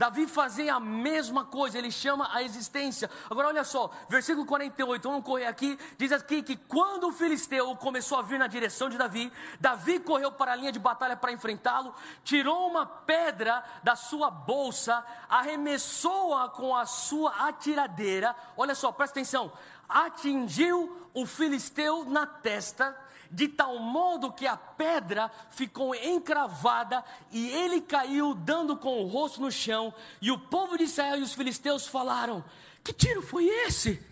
[0.00, 3.10] Davi fazia a mesma coisa, ele chama a existência.
[3.28, 5.78] Agora olha só, versículo 48, vamos correr aqui.
[5.98, 9.30] Diz aqui que quando o filisteu começou a vir na direção de Davi,
[9.60, 11.94] Davi correu para a linha de batalha para enfrentá-lo,
[12.24, 18.34] tirou uma pedra da sua bolsa, arremessou-a com a sua atiradeira.
[18.56, 19.52] Olha só, presta atenção.
[19.86, 22.96] Atingiu o filisteu na testa
[23.30, 29.40] de tal modo que a pedra ficou encravada e ele caiu, dando com o rosto
[29.40, 29.94] no chão.
[30.20, 32.44] E o povo de Israel e os filisteus falaram:
[32.82, 34.10] Que tiro foi esse?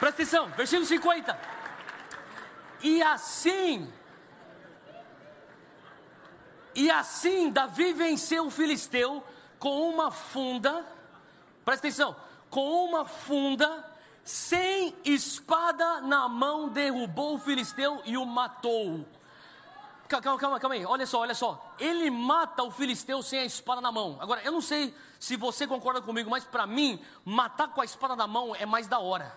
[0.00, 1.38] Presta atenção, versículo 50.
[2.82, 3.92] E assim
[6.76, 9.24] e assim Davi venceu o filisteu
[9.58, 10.86] com uma funda,
[11.64, 12.14] presta atenção,
[12.50, 13.84] com uma funda,
[14.22, 19.06] sem espada na mão, derrubou o filisteu e o matou.
[20.06, 21.74] Calma, calma, calma aí, olha só, olha só.
[21.80, 24.18] Ele mata o filisteu sem a espada na mão.
[24.20, 28.14] Agora, eu não sei se você concorda comigo, mas para mim, matar com a espada
[28.14, 29.36] na mão é mais da hora.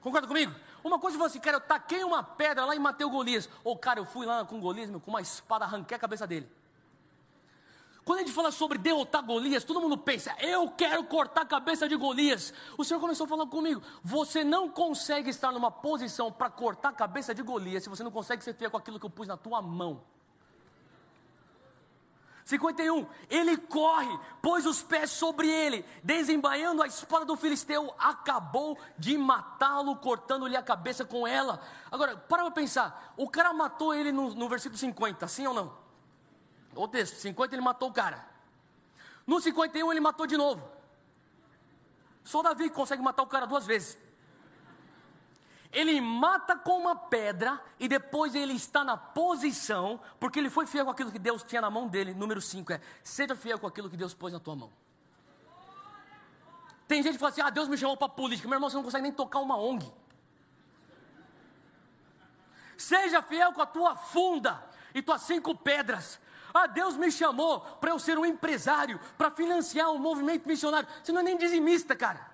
[0.00, 0.52] Concorda comigo?
[0.84, 3.48] Uma coisa foi assim, cara, eu taquei uma pedra lá e matei o Golias.
[3.62, 6.26] Ou, cara, eu fui lá com o Golias, meu, com uma espada, arranquei a cabeça
[6.26, 6.48] dele.
[8.04, 11.88] Quando a gente fala sobre derrotar Golias, todo mundo pensa, eu quero cortar a cabeça
[11.88, 12.52] de Golias.
[12.76, 16.92] O Senhor começou a falar comigo, você não consegue estar numa posição para cortar a
[16.92, 19.36] cabeça de Golias se você não consegue ser fiel com aquilo que eu pus na
[19.36, 20.02] tua mão.
[22.44, 23.06] 51.
[23.30, 29.96] Ele corre, pôs os pés sobre ele, desembainhando a espada do filisteu, acabou de matá-lo,
[29.96, 31.60] cortando-lhe a cabeça com ela.
[31.90, 35.72] Agora, para pensar, o cara matou ele no, no versículo 50, sim ou não?
[36.74, 38.26] O texto, 50 ele matou o cara.
[39.26, 40.68] No 51 ele matou de novo.
[42.24, 43.98] Só Davi consegue matar o cara duas vezes.
[45.72, 50.84] Ele mata com uma pedra e depois ele está na posição, porque ele foi fiel
[50.84, 52.12] com aquilo que Deus tinha na mão dele.
[52.12, 54.70] Número 5 é: seja fiel com aquilo que Deus pôs na tua mão.
[56.86, 58.46] Tem gente que fala assim: ah, Deus me chamou para política.
[58.46, 59.90] Meu irmão, você não consegue nem tocar uma ONG.
[62.76, 64.62] Seja fiel com a tua funda
[64.94, 66.20] e tuas cinco pedras.
[66.52, 70.86] Ah, Deus me chamou para eu ser um empresário, para financiar um movimento missionário.
[71.02, 72.31] Você não é nem dizimista, cara.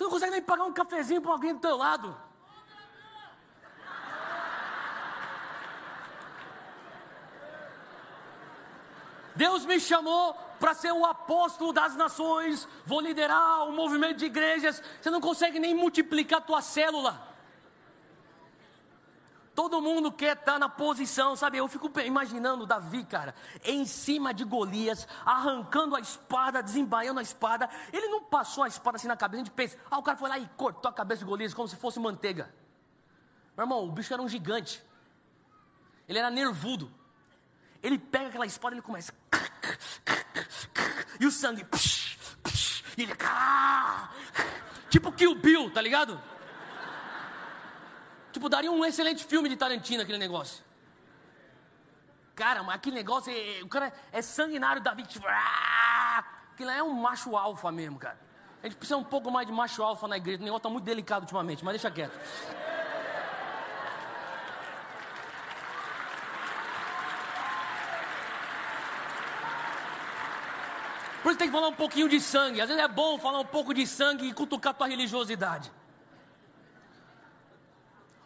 [0.00, 2.16] Você não consegue nem pagar um cafezinho para alguém do teu lado.
[9.36, 14.82] Deus me chamou para ser o apóstolo das nações, vou liderar o movimento de igrejas.
[15.02, 17.29] Você não consegue nem multiplicar a tua célula.
[19.60, 21.58] Todo mundo quer estar tá na posição, sabe?
[21.58, 27.68] Eu fico imaginando Davi, cara, em cima de Golias, arrancando a espada, desembaiando a espada.
[27.92, 30.30] Ele não passou a espada assim na cabeça, a gente pensa, ah, o cara foi
[30.30, 32.50] lá e cortou a cabeça de Golias como se fosse manteiga.
[33.54, 34.82] Meu irmão, o bicho era um gigante.
[36.08, 36.90] Ele era nervudo.
[37.82, 39.12] Ele pega aquela espada e ele começa.
[41.20, 41.66] E o sangue.
[42.96, 43.12] E ele.
[44.88, 46.18] Tipo Kill Bill, tá ligado?
[48.32, 50.64] Tipo, daria um excelente filme de Tarantino aquele negócio.
[52.34, 57.36] Cara, mas aquele negócio, é, o cara é sanguinário, Davi, tipo, aquilo é um macho
[57.36, 58.18] alfa mesmo, cara.
[58.62, 60.84] A gente precisa um pouco mais de macho alfa na igreja, o negócio está muito
[60.84, 62.18] delicado ultimamente, mas deixa quieto.
[71.22, 72.60] Por isso tem que falar um pouquinho de sangue.
[72.60, 75.70] Às vezes é bom falar um pouco de sangue e cutucar tua religiosidade.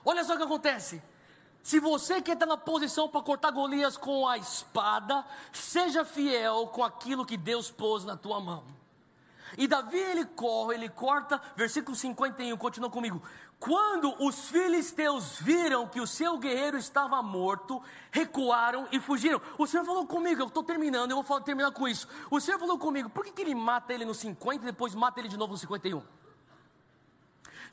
[0.05, 1.03] Olha só o que acontece.
[1.63, 6.85] Se você quer estar na posição para cortar Golias com a espada, seja fiel com
[6.85, 8.65] aquilo que Deus pôs na tua mão.
[9.57, 13.23] E Davi ele corre, ele corta, versículo 51, continua comigo.
[13.59, 17.81] Quando os filisteus viram que o seu guerreiro estava morto,
[18.11, 19.41] recuaram e fugiram.
[19.57, 22.07] O Senhor falou comigo, eu estou terminando, eu vou terminar com isso.
[22.31, 25.21] O Senhor falou comigo, por que, que ele mata ele no 50 e depois mata
[25.21, 26.03] ele de novo no 51?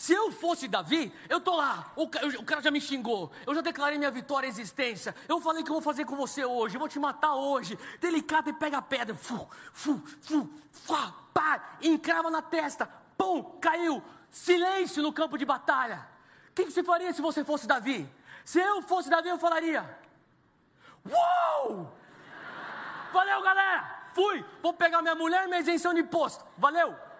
[0.01, 3.61] Se eu fosse Davi, eu tô lá, o, o, cara já me xingou, eu já
[3.61, 6.79] declarei minha vitória e existência, eu falei que eu vou fazer com você hoje, eu
[6.79, 12.31] vou te matar hoje, delicado e pega a pedra, fu, fu, fu, fá, pá, encrava
[12.31, 16.03] na testa, pum, caiu, silêncio no campo de batalha.
[16.49, 18.11] O que, que você faria se você fosse Davi?
[18.43, 19.85] Se eu fosse Davi, eu falaria:
[21.07, 21.93] Uou!
[23.13, 24.01] Valeu, galera!
[24.15, 24.43] Fui!
[24.63, 26.43] Vou pegar minha mulher e minha isenção de imposto.
[26.57, 27.10] Valeu!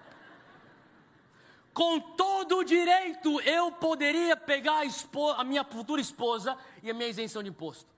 [1.74, 7.08] Com todo o direito eu poderia pegar a, a, minha futura esposa e a minha
[7.08, 7.90] isenção de imposto.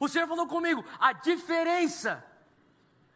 [0.00, 2.24] O Senhor falou comigo: a diferença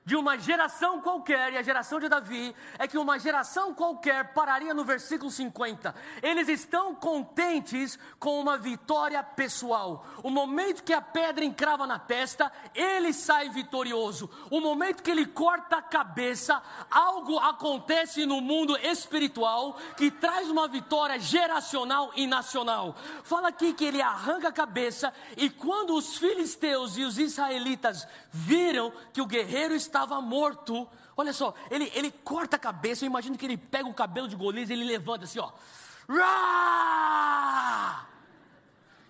[0.08, 4.72] de uma geração qualquer, e a geração de Davi, é que uma geração qualquer pararia
[4.72, 5.94] no versículo 50.
[6.22, 10.06] Eles estão contentes com uma vitória pessoal.
[10.22, 14.30] O momento que a pedra encrava na testa, ele sai vitorioso.
[14.50, 20.66] O momento que ele corta a cabeça, algo acontece no mundo espiritual que traz uma
[20.66, 22.96] vitória geracional e nacional.
[23.24, 28.90] Fala aqui que ele arranca a cabeça, e quando os filisteus e os israelitas viram
[29.12, 29.74] que o guerreiro
[30.04, 30.88] estava morto.
[31.16, 33.04] Olha só, ele, ele corta a cabeça.
[33.04, 35.50] Eu imagino que ele pega o cabelo de Golias e ele levanta assim, ó.
[36.08, 38.07] Rá!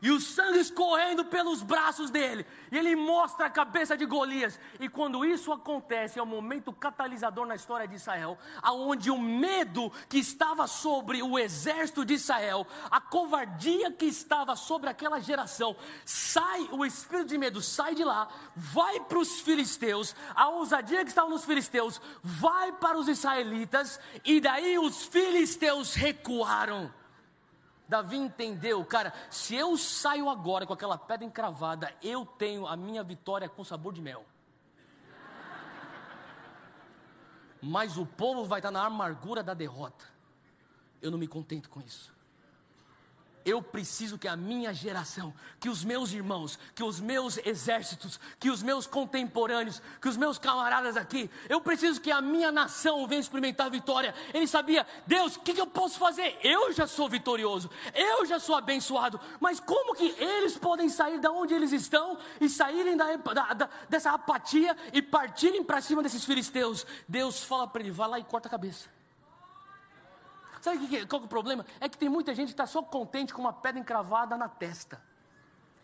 [0.01, 4.59] E o sangue escorrendo pelos braços dele, e ele mostra a cabeça de Golias.
[4.79, 9.91] E quando isso acontece, é um momento catalisador na história de Israel, aonde o medo
[10.09, 16.69] que estava sobre o exército de Israel, a covardia que estava sobre aquela geração, sai,
[16.73, 21.29] o espírito de medo sai de lá, vai para os filisteus, a ousadia que estava
[21.29, 26.98] nos filisteus vai para os israelitas, e daí os filisteus recuaram.
[27.89, 33.03] Davi entendeu, cara, se eu saio agora com aquela pedra encravada, eu tenho a minha
[33.03, 34.27] vitória com sabor de mel.
[37.63, 40.05] Mas o povo vai estar na amargura da derrota.
[41.01, 42.15] Eu não me contento com isso.
[43.49, 48.51] Eu preciso que a minha geração, que os meus irmãos, que os meus exércitos, que
[48.51, 53.21] os meus contemporâneos, que os meus camaradas aqui, eu preciso que a minha nação venha
[53.21, 54.15] experimentar a vitória.
[54.35, 56.39] Ele sabia, Deus, o que, que eu posso fazer?
[56.43, 61.31] Eu já sou vitorioso, eu já sou abençoado, mas como que eles podem sair da
[61.31, 66.23] onde eles estão e saírem da, da, da, dessa apatia e partirem para cima desses
[66.23, 66.87] filisteus?
[67.09, 68.98] Deus fala para ele: vai lá e corta a cabeça.
[70.69, 71.65] Sabe que, qual que é o problema?
[71.81, 75.03] É que tem muita gente que está só contente com uma pedra encravada na testa.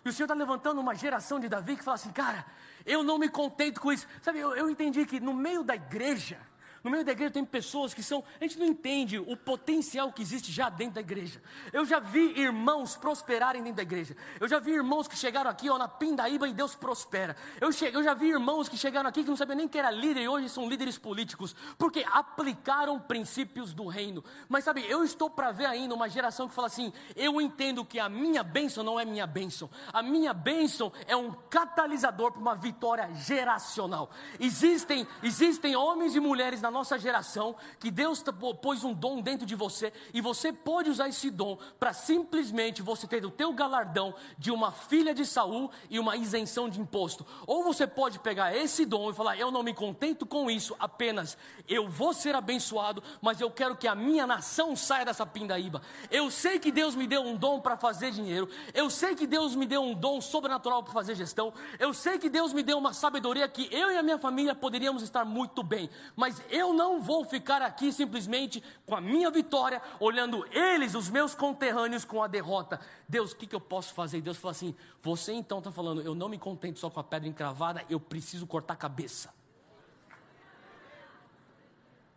[0.05, 2.45] E o Senhor está levantando uma geração de Davi que fala assim, cara,
[2.85, 4.07] eu não me contento com isso.
[4.21, 6.39] Sabe, eu, eu entendi que no meio da igreja,
[6.85, 8.23] no meio da igreja tem pessoas que são.
[8.39, 11.43] A gente não entende o potencial que existe já dentro da igreja.
[11.73, 14.15] Eu já vi irmãos prosperarem dentro da igreja.
[14.39, 17.35] Eu já vi irmãos que chegaram aqui ó, na Pindaíba e Deus prospera.
[17.59, 17.87] Eu, che...
[17.87, 20.29] eu já vi irmãos que chegaram aqui que não sabiam nem que era líder e
[20.29, 21.57] hoje são líderes políticos.
[21.79, 24.23] Porque aplicaram princípios do reino.
[24.47, 27.99] Mas sabe, eu estou para ver ainda uma geração que fala assim: eu entendo que
[27.99, 29.71] a minha bênção não é minha bênção.
[29.91, 34.11] A minha bênção é um catalisador para uma vitória geracional.
[34.39, 38.23] Existem, existem homens e mulheres na nossa geração que Deus
[38.61, 43.07] pôs um dom dentro de você e você pode usar esse dom para simplesmente você
[43.07, 47.25] ter o teu galardão de uma filha de Saul e uma isenção de imposto.
[47.47, 51.39] Ou você pode pegar esse dom e falar: "Eu não me contento com isso, apenas
[51.69, 55.81] eu vou ser abençoado, mas eu quero que a minha nação saia dessa pindaíba.
[56.11, 58.49] Eu sei que Deus me deu um dom para fazer dinheiro.
[58.73, 61.53] Eu sei que Deus me deu um dom sobrenatural para fazer gestão.
[61.79, 65.03] Eu sei que Deus me deu uma sabedoria que eu e a minha família poderíamos
[65.03, 70.47] estar muito bem, mas eu não vou ficar aqui simplesmente com a minha vitória, olhando
[70.51, 72.81] eles, os meus conterrâneos, com a derrota.
[73.09, 74.21] Deus, o que, que eu posso fazer?
[74.21, 77.29] Deus fala assim: Você então está falando, eu não me contento só com a pedra
[77.29, 79.33] encravada, eu preciso cortar a cabeça.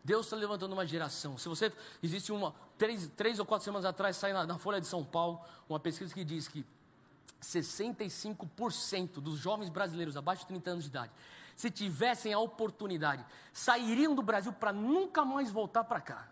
[0.04, 1.38] Deus está levantando uma geração.
[1.38, 1.70] Se você
[2.02, 5.42] existe uma três, três ou quatro semanas atrás sai na, na Folha de São Paulo
[5.68, 6.66] uma pesquisa que diz que
[7.42, 11.12] 65% dos jovens brasileiros abaixo de 30 anos de idade
[11.58, 16.28] se tivessem a oportunidade, sairiam do Brasil para nunca mais voltar para cá.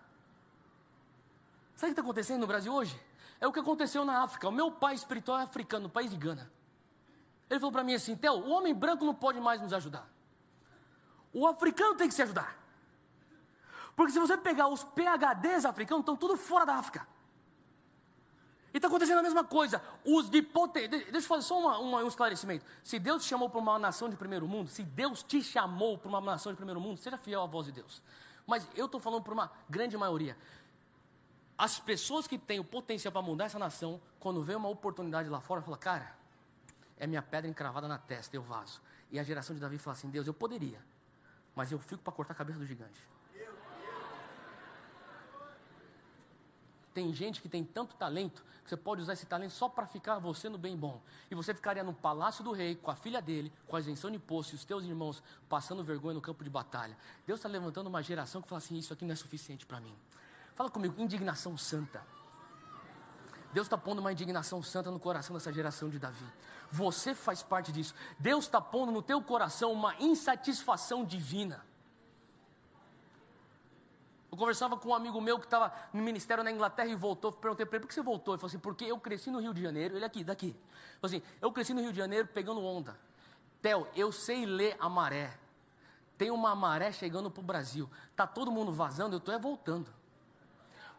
[1.75, 2.97] Sabe o que está acontecendo no Brasil hoje?
[3.41, 4.47] É o que aconteceu na África.
[4.47, 6.49] O meu pai espiritual é africano, no país de Gana.
[7.49, 10.07] Ele falou para mim assim: Theo, o homem branco não pode mais nos ajudar.
[11.33, 12.55] O africano tem que se ajudar.
[13.95, 17.07] Porque se você pegar os PHDs africanos, estão tudo fora da África.
[18.75, 19.81] E está acontecendo a mesma coisa.
[20.03, 20.89] Os de potência.
[20.89, 22.65] Deixa eu fazer só uma, uma, um esclarecimento.
[22.83, 26.09] Se Deus te chamou para uma nação de primeiro mundo, se Deus te chamou para
[26.09, 28.03] uma nação de primeiro mundo, seja fiel à voz de Deus.
[28.45, 30.37] Mas eu estou falando para uma grande maioria.
[31.57, 35.39] As pessoas que têm o potencial para mudar essa nação, quando vê uma oportunidade lá
[35.39, 36.13] fora, fala, cara,
[36.97, 38.81] é minha pedra encravada na testa, eu vaso.
[39.09, 40.83] E a geração de Davi fala assim: Deus, eu poderia,
[41.55, 42.99] mas eu fico para cortar a cabeça do gigante.
[46.95, 50.17] Tem gente que tem tanto talento que você pode usar esse talento só para ficar
[50.17, 51.01] você no bem bom.
[51.29, 54.15] E você ficaria no palácio do rei, com a filha dele, com a isenção de
[54.15, 56.97] imposto e os teus irmãos passando vergonha no campo de batalha.
[57.27, 59.93] Deus está levantando uma geração que fala assim: Isso aqui não é suficiente para mim.
[60.55, 62.01] Fala comigo, indignação santa.
[63.51, 66.25] Deus está pondo uma indignação santa no coração dessa geração de Davi.
[66.71, 67.93] Você faz parte disso.
[68.17, 71.64] Deus está pondo no teu coração uma insatisfação divina.
[74.35, 77.31] Eu conversava com um amigo meu que estava no ministério na Inglaterra e voltou.
[77.31, 78.33] Perguntei para ele, por que você voltou?
[78.33, 79.95] Ele falou assim, porque eu cresci no Rio de Janeiro.
[79.95, 80.47] Ele aqui, daqui.
[80.47, 80.55] Ele
[80.99, 82.99] falou assim, eu cresci no Rio de Janeiro pegando onda.
[83.61, 85.39] Theo, eu sei ler a maré.
[86.17, 87.89] Tem uma maré chegando para o Brasil.
[88.11, 89.89] Está todo mundo vazando, eu estou é voltando.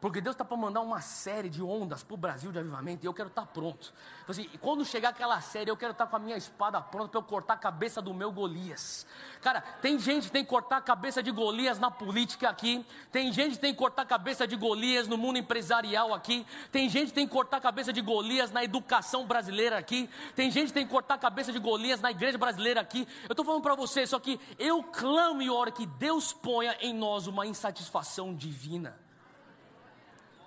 [0.01, 3.09] Porque Deus está para mandar uma série de ondas para o Brasil de avivamento e
[3.09, 3.95] eu quero estar tá pronto.
[4.29, 7.19] Assim, quando chegar aquela série, eu quero estar tá com a minha espada pronta para
[7.19, 9.07] eu cortar a cabeça do meu Golias.
[9.41, 12.85] Cara, tem gente que tem que cortar a cabeça de Golias na política aqui.
[13.11, 16.47] Tem gente que tem que cortar a cabeça de Golias no mundo empresarial aqui.
[16.71, 20.11] Tem gente que tem que cortar a cabeça de Golias na educação brasileira aqui.
[20.35, 23.09] Tem gente que tem que cortar a cabeça de Golias na igreja brasileira aqui.
[23.25, 26.93] Eu estou falando para você, só que eu clamo e oro que Deus ponha em
[26.93, 29.06] nós uma insatisfação divina.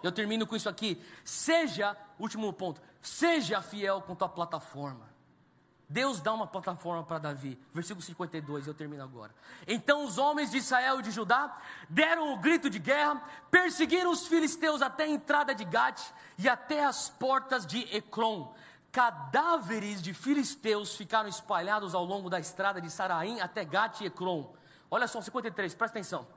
[0.01, 1.01] Eu termino com isso aqui.
[1.23, 5.09] Seja, último ponto, seja fiel com tua plataforma.
[5.89, 7.59] Deus dá uma plataforma para Davi.
[7.73, 9.33] Versículo 52, eu termino agora.
[9.67, 11.57] Então os homens de Israel e de Judá
[11.89, 16.01] deram o grito de guerra, perseguiram os filisteus até a entrada de Gate
[16.37, 18.53] e até as portas de Ecrom.
[18.91, 24.53] Cadáveres de filisteus ficaram espalhados ao longo da estrada de Saraim até Gate e Ecrom.
[24.91, 26.27] Olha só, 53, presta atenção.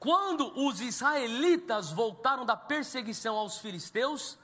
[0.00, 4.38] Quando os israelitas voltaram da perseguição aos filisteus,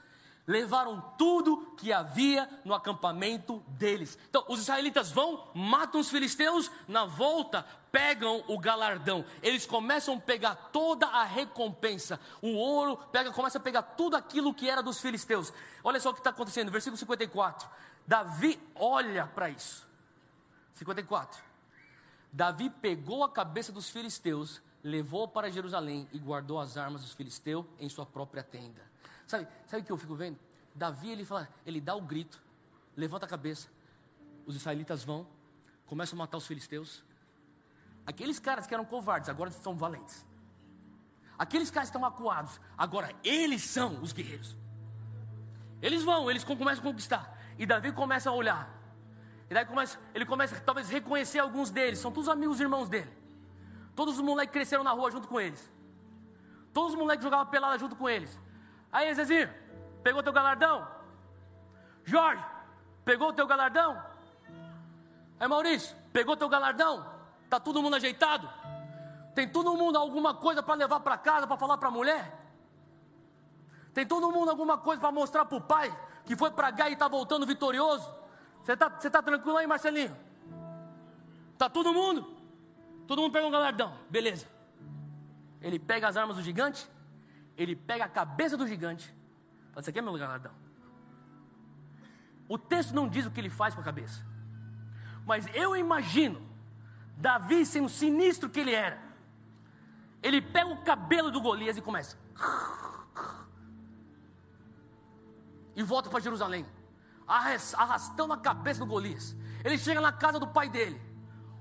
[0.45, 4.19] levaram tudo que havia no acampamento deles.
[4.29, 9.25] Então, os israelitas vão, matam os filisteus, na volta pegam o galardão.
[9.41, 12.19] Eles começam a pegar toda a recompensa.
[12.39, 15.51] O ouro, pega, começa a pegar tudo aquilo que era dos filisteus.
[15.83, 17.67] Olha só o que está acontecendo, versículo 54.
[18.05, 19.87] Davi olha para isso.
[20.75, 21.41] 54.
[22.31, 27.65] Davi pegou a cabeça dos filisteus levou para Jerusalém e guardou as armas dos filisteus
[27.77, 28.81] em sua própria tenda.
[29.27, 30.39] Sabe, sabe o que eu fico vendo?
[30.73, 32.41] Davi ele fala, ele dá o grito,
[32.95, 33.67] levanta a cabeça,
[34.45, 35.27] os israelitas vão,
[35.85, 37.03] começam a matar os filisteus.
[38.05, 40.25] Aqueles caras que eram covardes agora são valentes.
[41.37, 44.55] Aqueles caras que estão acuados, agora eles são os guerreiros.
[45.81, 47.37] Eles vão, eles começam a conquistar.
[47.59, 48.73] E Davi começa a olhar.
[49.49, 53.16] E daí começa, ele começa talvez reconhecer alguns deles, são todos amigos irmãos dele.
[53.97, 55.73] Todos os moleques cresceram na rua junto com eles.
[56.71, 58.39] Todos os moleques jogavam pelada junto com eles.
[58.91, 59.49] Aí, Zezinho,
[60.03, 60.87] pegou teu galardão?
[62.05, 62.45] Jorge,
[63.03, 63.99] pegou teu galardão?
[65.39, 67.11] Aí, Maurício, pegou teu galardão?
[67.49, 68.47] Tá todo mundo ajeitado?
[69.33, 72.39] Tem todo mundo alguma coisa para levar para casa, para falar para a mulher?
[73.95, 75.91] Tem todo mundo alguma coisa para mostrar para o pai
[76.23, 78.07] que foi para cá e está voltando vitorioso?
[78.63, 80.15] Você está tá tranquilo aí, Marcelinho?
[81.57, 82.36] Tá todo mundo?
[83.07, 84.45] Todo mundo pega um galardão, beleza.
[85.61, 86.87] Ele pega as armas do gigante,
[87.55, 89.07] ele pega a cabeça do gigante.
[89.69, 90.51] Fala, isso aqui é meu galardão.
[92.49, 94.25] O texto não diz o que ele faz com a cabeça.
[95.25, 96.41] Mas eu imagino
[97.17, 99.01] Davi sendo sinistro que ele era.
[100.21, 102.17] Ele pega o cabelo do Golias e começa.
[105.75, 106.65] E volta para Jerusalém,
[107.27, 109.35] arrastando a cabeça do Golias.
[109.63, 110.99] Ele chega na casa do pai dele.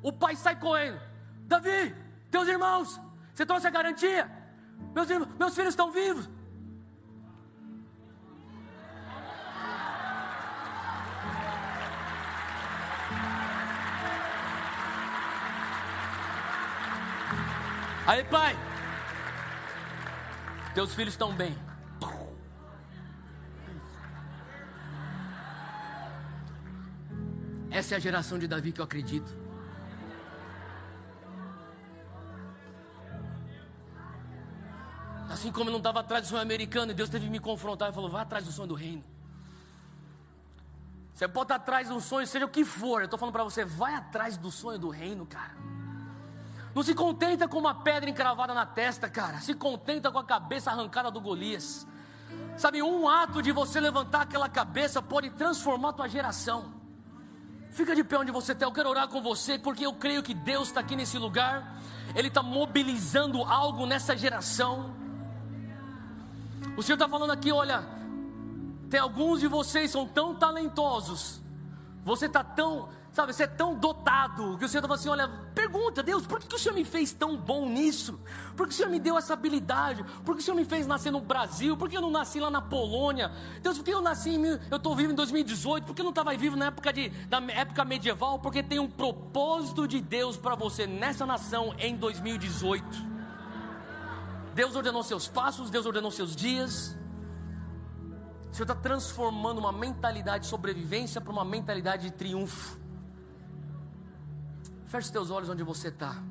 [0.03, 1.01] O pai sai correndo.
[1.47, 1.95] Davi,
[2.31, 3.01] teus irmãos,
[3.33, 4.29] você trouxe a garantia?
[4.95, 5.09] Meus,
[5.39, 6.29] meus filhos estão vivos.
[18.07, 18.57] Aí, pai,
[20.75, 21.57] teus filhos estão bem.
[27.71, 29.46] Essa é a geração de Davi que eu acredito.
[35.53, 37.93] Como eu não estava atrás do sonho americano, e Deus teve que me confrontar e
[37.93, 39.05] falou: vá atrás do sonho do reino.
[41.13, 43.01] Você pode estar atrás de um sonho, seja o que for.
[43.01, 45.57] Eu estou falando para você, vai atrás do sonho do reino, cara.
[46.75, 49.41] Não se contenta com uma pedra encravada na testa, cara.
[49.41, 51.87] Se contenta com a cabeça arrancada do Golias.
[52.59, 56.75] Sabe, um ato de você levantar aquela cabeça pode transformar a tua geração.
[57.71, 58.67] Fica de pé onde você está.
[58.67, 61.79] Eu quero orar com você, porque eu creio que Deus está aqui nesse lugar.
[62.15, 64.95] Ele está mobilizando algo nessa geração.
[66.77, 67.85] O Senhor está falando aqui: olha,
[68.91, 71.43] tem alguns de vocês são tão talentosos.
[72.05, 76.03] Você está tão, Sabe, você é tão dotado que o Senhor estava assim: olha, pergunta,
[76.03, 78.21] Deus, por que, que o Senhor me fez tão bom nisso?
[78.55, 80.05] Por que o Senhor me deu essa habilidade?
[80.23, 81.79] Por que o Senhor me fez nascer no Brasil?
[81.79, 83.33] Por que eu não nasci lá na Polônia?
[83.63, 85.87] Deus, por que eu nasci em, eu estou vivo em 2018?
[85.87, 88.39] Por que eu não estava vivo na época, de, na época medieval?
[88.39, 93.16] Porque tem um propósito de Deus para você nessa nação em 2018.
[94.57, 96.97] Deus ordenou seus passos, Deus ordenou seus dias.
[98.51, 102.81] O Senhor está transformando uma mentalidade de sobrevivência para uma mentalidade de triunfo.
[104.87, 106.23] Feche os teus olhos onde você está.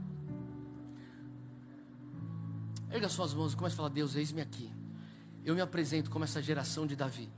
[2.89, 4.73] Erga suas mãos e comece a falar: Deus, eis-me aqui.
[5.43, 7.31] Eu me apresento como essa geração de Davi.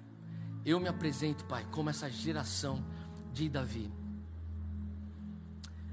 [0.64, 2.82] Eu me apresento, Pai, como essa geração
[3.34, 3.92] de Davi.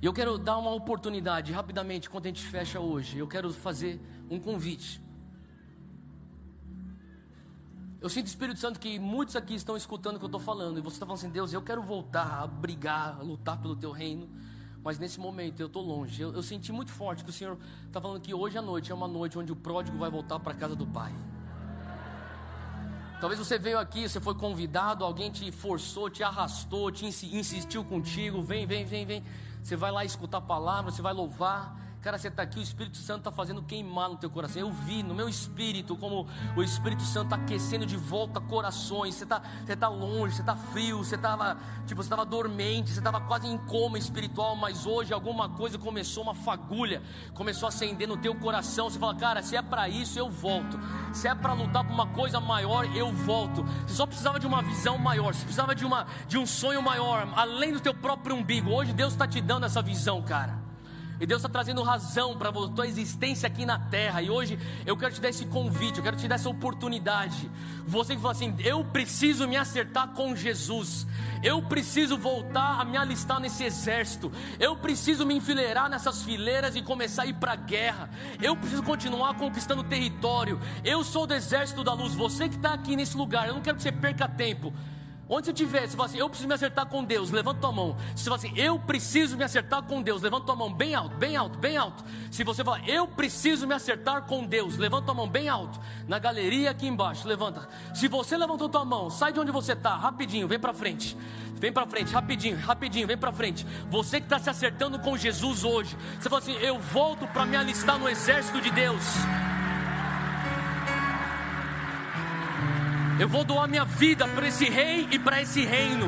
[0.01, 3.19] E eu quero dar uma oportunidade, rapidamente, quando a gente fecha hoje.
[3.19, 4.01] Eu quero fazer
[4.35, 5.03] um convite.
[8.01, 10.79] Eu sinto Espírito Santo que muitos aqui estão escutando o que eu estou falando.
[10.79, 13.91] E você está falando assim: Deus, eu quero voltar a brigar, a lutar pelo teu
[13.91, 14.29] reino
[14.85, 16.21] mas nesse momento eu estou longe.
[16.21, 17.57] Eu, eu, senti muito forte que o Senhor
[17.87, 20.53] está falando que hoje à noite é uma noite onde o pródigo vai voltar para
[20.53, 21.11] a casa do Pai.
[23.19, 28.43] Talvez você veio aqui, você foi convidado, alguém te forçou, te arrastou, te insistiu contigo.
[28.43, 29.25] Vem, vem, vem, vem.
[29.63, 31.75] Você vai lá escutar a palavra, você vai louvar.
[32.05, 34.61] Cara, você está aqui, o Espírito Santo está fazendo queimar no teu coração.
[34.61, 39.15] Eu vi no meu espírito como o Espírito Santo está aquecendo de volta corações.
[39.15, 41.57] Você está você tá longe, você está frio, você estava
[41.87, 46.35] tipo, você dormente, você estava quase em coma espiritual, mas hoje alguma coisa começou, uma
[46.35, 47.03] fagulha,
[47.33, 48.91] começou a acender no teu coração.
[48.91, 50.79] Você fala, cara, se é para isso, eu volto.
[51.11, 53.65] Se é para lutar por uma coisa maior, eu volto.
[53.87, 57.27] Você só precisava de uma visão maior, você precisava de, uma, de um sonho maior,
[57.35, 58.71] além do teu próprio umbigo.
[58.73, 60.64] Hoje Deus está te dando essa visão, cara.
[61.25, 64.21] E Deus está trazendo razão para a tua existência aqui na terra.
[64.21, 67.51] E hoje eu quero te dar esse convite, eu quero te dar essa oportunidade.
[67.87, 71.07] Você que fala assim: eu preciso me acertar com Jesus.
[71.43, 74.31] Eu preciso voltar a me alistar nesse exército.
[74.61, 78.11] Eu preciso me enfileirar nessas fileiras e começar a ir para a guerra.
[78.43, 80.61] Eu preciso continuar conquistando território.
[80.85, 82.15] Eu sou do exército da luz.
[82.15, 84.75] Você que está aqui nesse lugar, eu não quero que você perca tempo.
[85.27, 87.97] Onde você estiver, você fala assim, eu preciso me acertar com Deus, levanta tua mão.
[88.15, 91.17] Se você fala assim, eu preciso me acertar com Deus, levanta tua mão bem alto,
[91.17, 92.05] bem alto, bem alto.
[92.31, 95.81] Se você falar, eu preciso me acertar com Deus, levanta tua mão bem alto.
[96.07, 97.67] Na galeria aqui embaixo, levanta.
[97.95, 101.17] Se você levantou tua mão, sai de onde você está, rapidinho, vem para frente.
[101.55, 103.67] Vem para frente, rapidinho, rapidinho, vem para frente.
[103.89, 107.57] Você que está se acertando com Jesus hoje, você fala assim, eu volto para me
[107.57, 109.03] alistar no exército de Deus.
[113.19, 116.07] Eu vou doar minha vida para esse rei e para esse reino.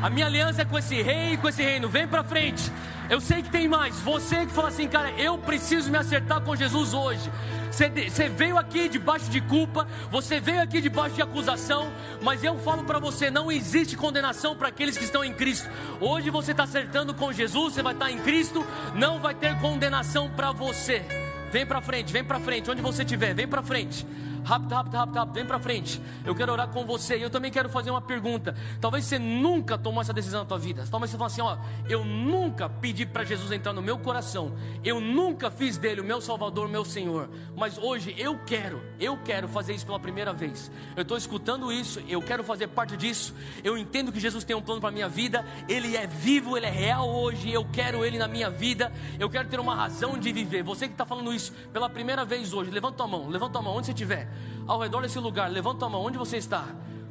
[0.00, 1.88] A minha aliança é com esse rei e com esse reino.
[1.88, 2.70] Vem para frente.
[3.10, 3.98] Eu sei que tem mais.
[4.00, 7.28] Você que fala assim, cara, eu preciso me acertar com Jesus hoje.
[7.70, 11.92] Você, veio aqui debaixo de culpa, você veio aqui debaixo de acusação,
[12.22, 15.68] mas eu falo para você: não existe condenação para aqueles que estão em Cristo.
[16.00, 20.30] Hoje você está acertando com Jesus, você vai estar em Cristo, não vai ter condenação
[20.30, 21.04] para você.
[21.52, 24.06] Vem para frente, vem para frente, onde você estiver, vem para frente.
[24.44, 25.34] Rápido, rápido, rápido, rápido.
[25.34, 26.00] Vem para frente.
[26.24, 27.18] Eu quero orar com você.
[27.18, 28.54] E eu também quero fazer uma pergunta.
[28.80, 30.84] Talvez você nunca tomou essa decisão na tua vida.
[30.90, 31.56] Talvez você fale assim, ó,
[31.88, 34.52] eu nunca pedi para Jesus entrar no meu coração.
[34.84, 37.28] Eu nunca fiz dele o meu Salvador, o meu Senhor.
[37.56, 40.70] Mas hoje eu quero, eu quero fazer isso pela primeira vez.
[40.96, 43.34] Eu estou escutando isso, eu quero fazer parte disso.
[43.62, 45.44] Eu entendo que Jesus tem um plano para minha vida.
[45.68, 47.52] Ele é vivo, ele é real hoje.
[47.52, 48.92] Eu quero ele na minha vida.
[49.18, 50.62] Eu quero ter uma razão de viver.
[50.62, 53.76] Você que está falando isso pela primeira vez hoje, levanta a mão, levanta a mão,
[53.76, 54.28] onde você estiver,
[54.68, 56.66] ao redor desse lugar, levanta a mão, onde você está.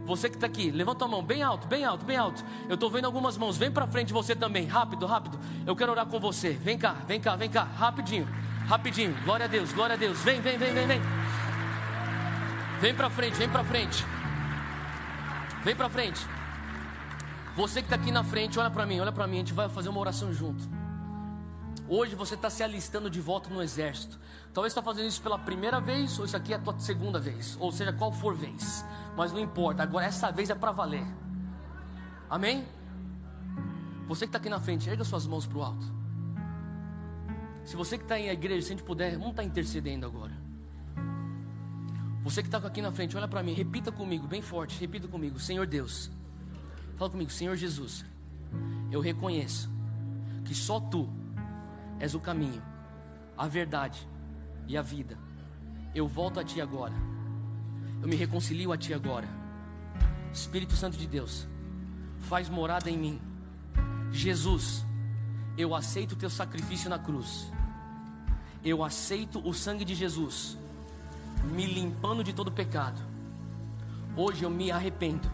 [0.06, 2.46] Você que está aqui, levanta a mão, bem alto, bem alto, bem alto.
[2.70, 5.38] Eu estou vendo algumas mãos, vem para frente você também, rápido, rápido.
[5.66, 6.52] Eu quero orar com você.
[6.52, 8.26] Vem cá, vem cá, vem cá, rapidinho,
[8.68, 9.14] rapidinho.
[9.26, 10.20] Glória a Deus, glória a Deus.
[10.22, 11.02] Vem, vem, vem, vem, vem.
[12.80, 14.06] Vem para frente, vem para frente.
[15.66, 16.26] Vem para frente.
[17.56, 19.38] Você que está aqui na frente, olha para mim, olha para mim.
[19.38, 20.77] A gente vai fazer uma oração junto.
[21.90, 24.20] Hoje você está se alistando de volta no exército.
[24.54, 27.56] Talvez está fazendo isso pela primeira vez, ou isso aqui é a tua segunda vez,
[27.60, 28.84] ou seja, qual for vez.
[29.16, 31.06] Mas não importa, agora essa vez é para valer.
[32.30, 32.66] Amém?
[34.08, 35.86] Você que está aqui na frente, erga suas mãos para o alto.
[37.64, 40.34] Se você que está em igreja, se a gente puder, vamos estar tá intercedendo agora.
[42.24, 45.40] Você que está aqui na frente, olha para mim, repita comigo, bem forte, repita comigo,
[45.40, 46.12] Senhor Deus.
[46.98, 48.04] Fala comigo, Senhor Jesus.
[48.92, 49.70] Eu reconheço
[50.44, 51.08] que só Tu
[52.00, 52.62] és o caminho,
[53.38, 54.08] a verdade
[54.68, 55.18] e a vida.
[55.94, 56.94] Eu volto a Ti agora.
[58.02, 59.28] Eu me reconcilio a Ti agora.
[60.32, 61.48] Espírito Santo de Deus,
[62.20, 63.22] faz morada em mim.
[64.12, 64.86] Jesus,
[65.58, 67.52] eu aceito o Teu sacrifício na cruz.
[68.64, 70.58] Eu aceito o sangue de Jesus,
[71.44, 73.00] me limpando de todo pecado.
[74.16, 75.32] Hoje eu me arrependo.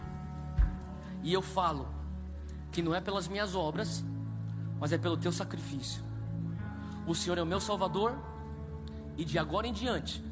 [1.22, 1.88] E eu falo
[2.70, 4.04] que não é pelas minhas obras,
[4.78, 6.03] mas é pelo Teu sacrifício.
[7.06, 8.14] O Senhor é o meu Salvador
[9.16, 10.22] e de agora em diante,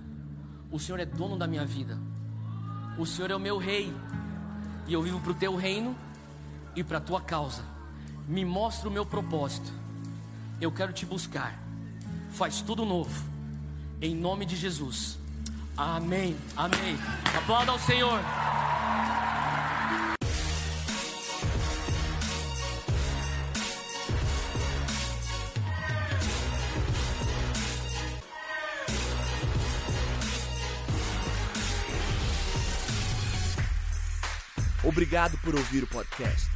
[0.71, 1.99] o Senhor é dono da minha vida.
[2.99, 3.95] O Senhor é o meu rei
[4.87, 5.97] e eu vivo para o teu reino
[6.75, 7.63] e para a tua causa.
[8.27, 9.71] Me mostra o meu propósito.
[10.61, 11.59] Eu quero te buscar.
[12.31, 13.25] Faz tudo novo.
[14.01, 15.19] Em nome de Jesus.
[15.77, 16.37] Amém.
[16.57, 16.97] Amém.
[17.37, 18.21] Aplauda ao Senhor.
[34.85, 36.51] Obrigado por ouvir o podcast.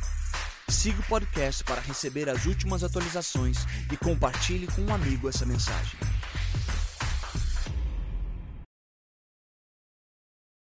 [0.68, 3.58] Siga o podcast para receber as últimas atualizações
[3.90, 5.96] e compartilhe com um amigo essa mensagem.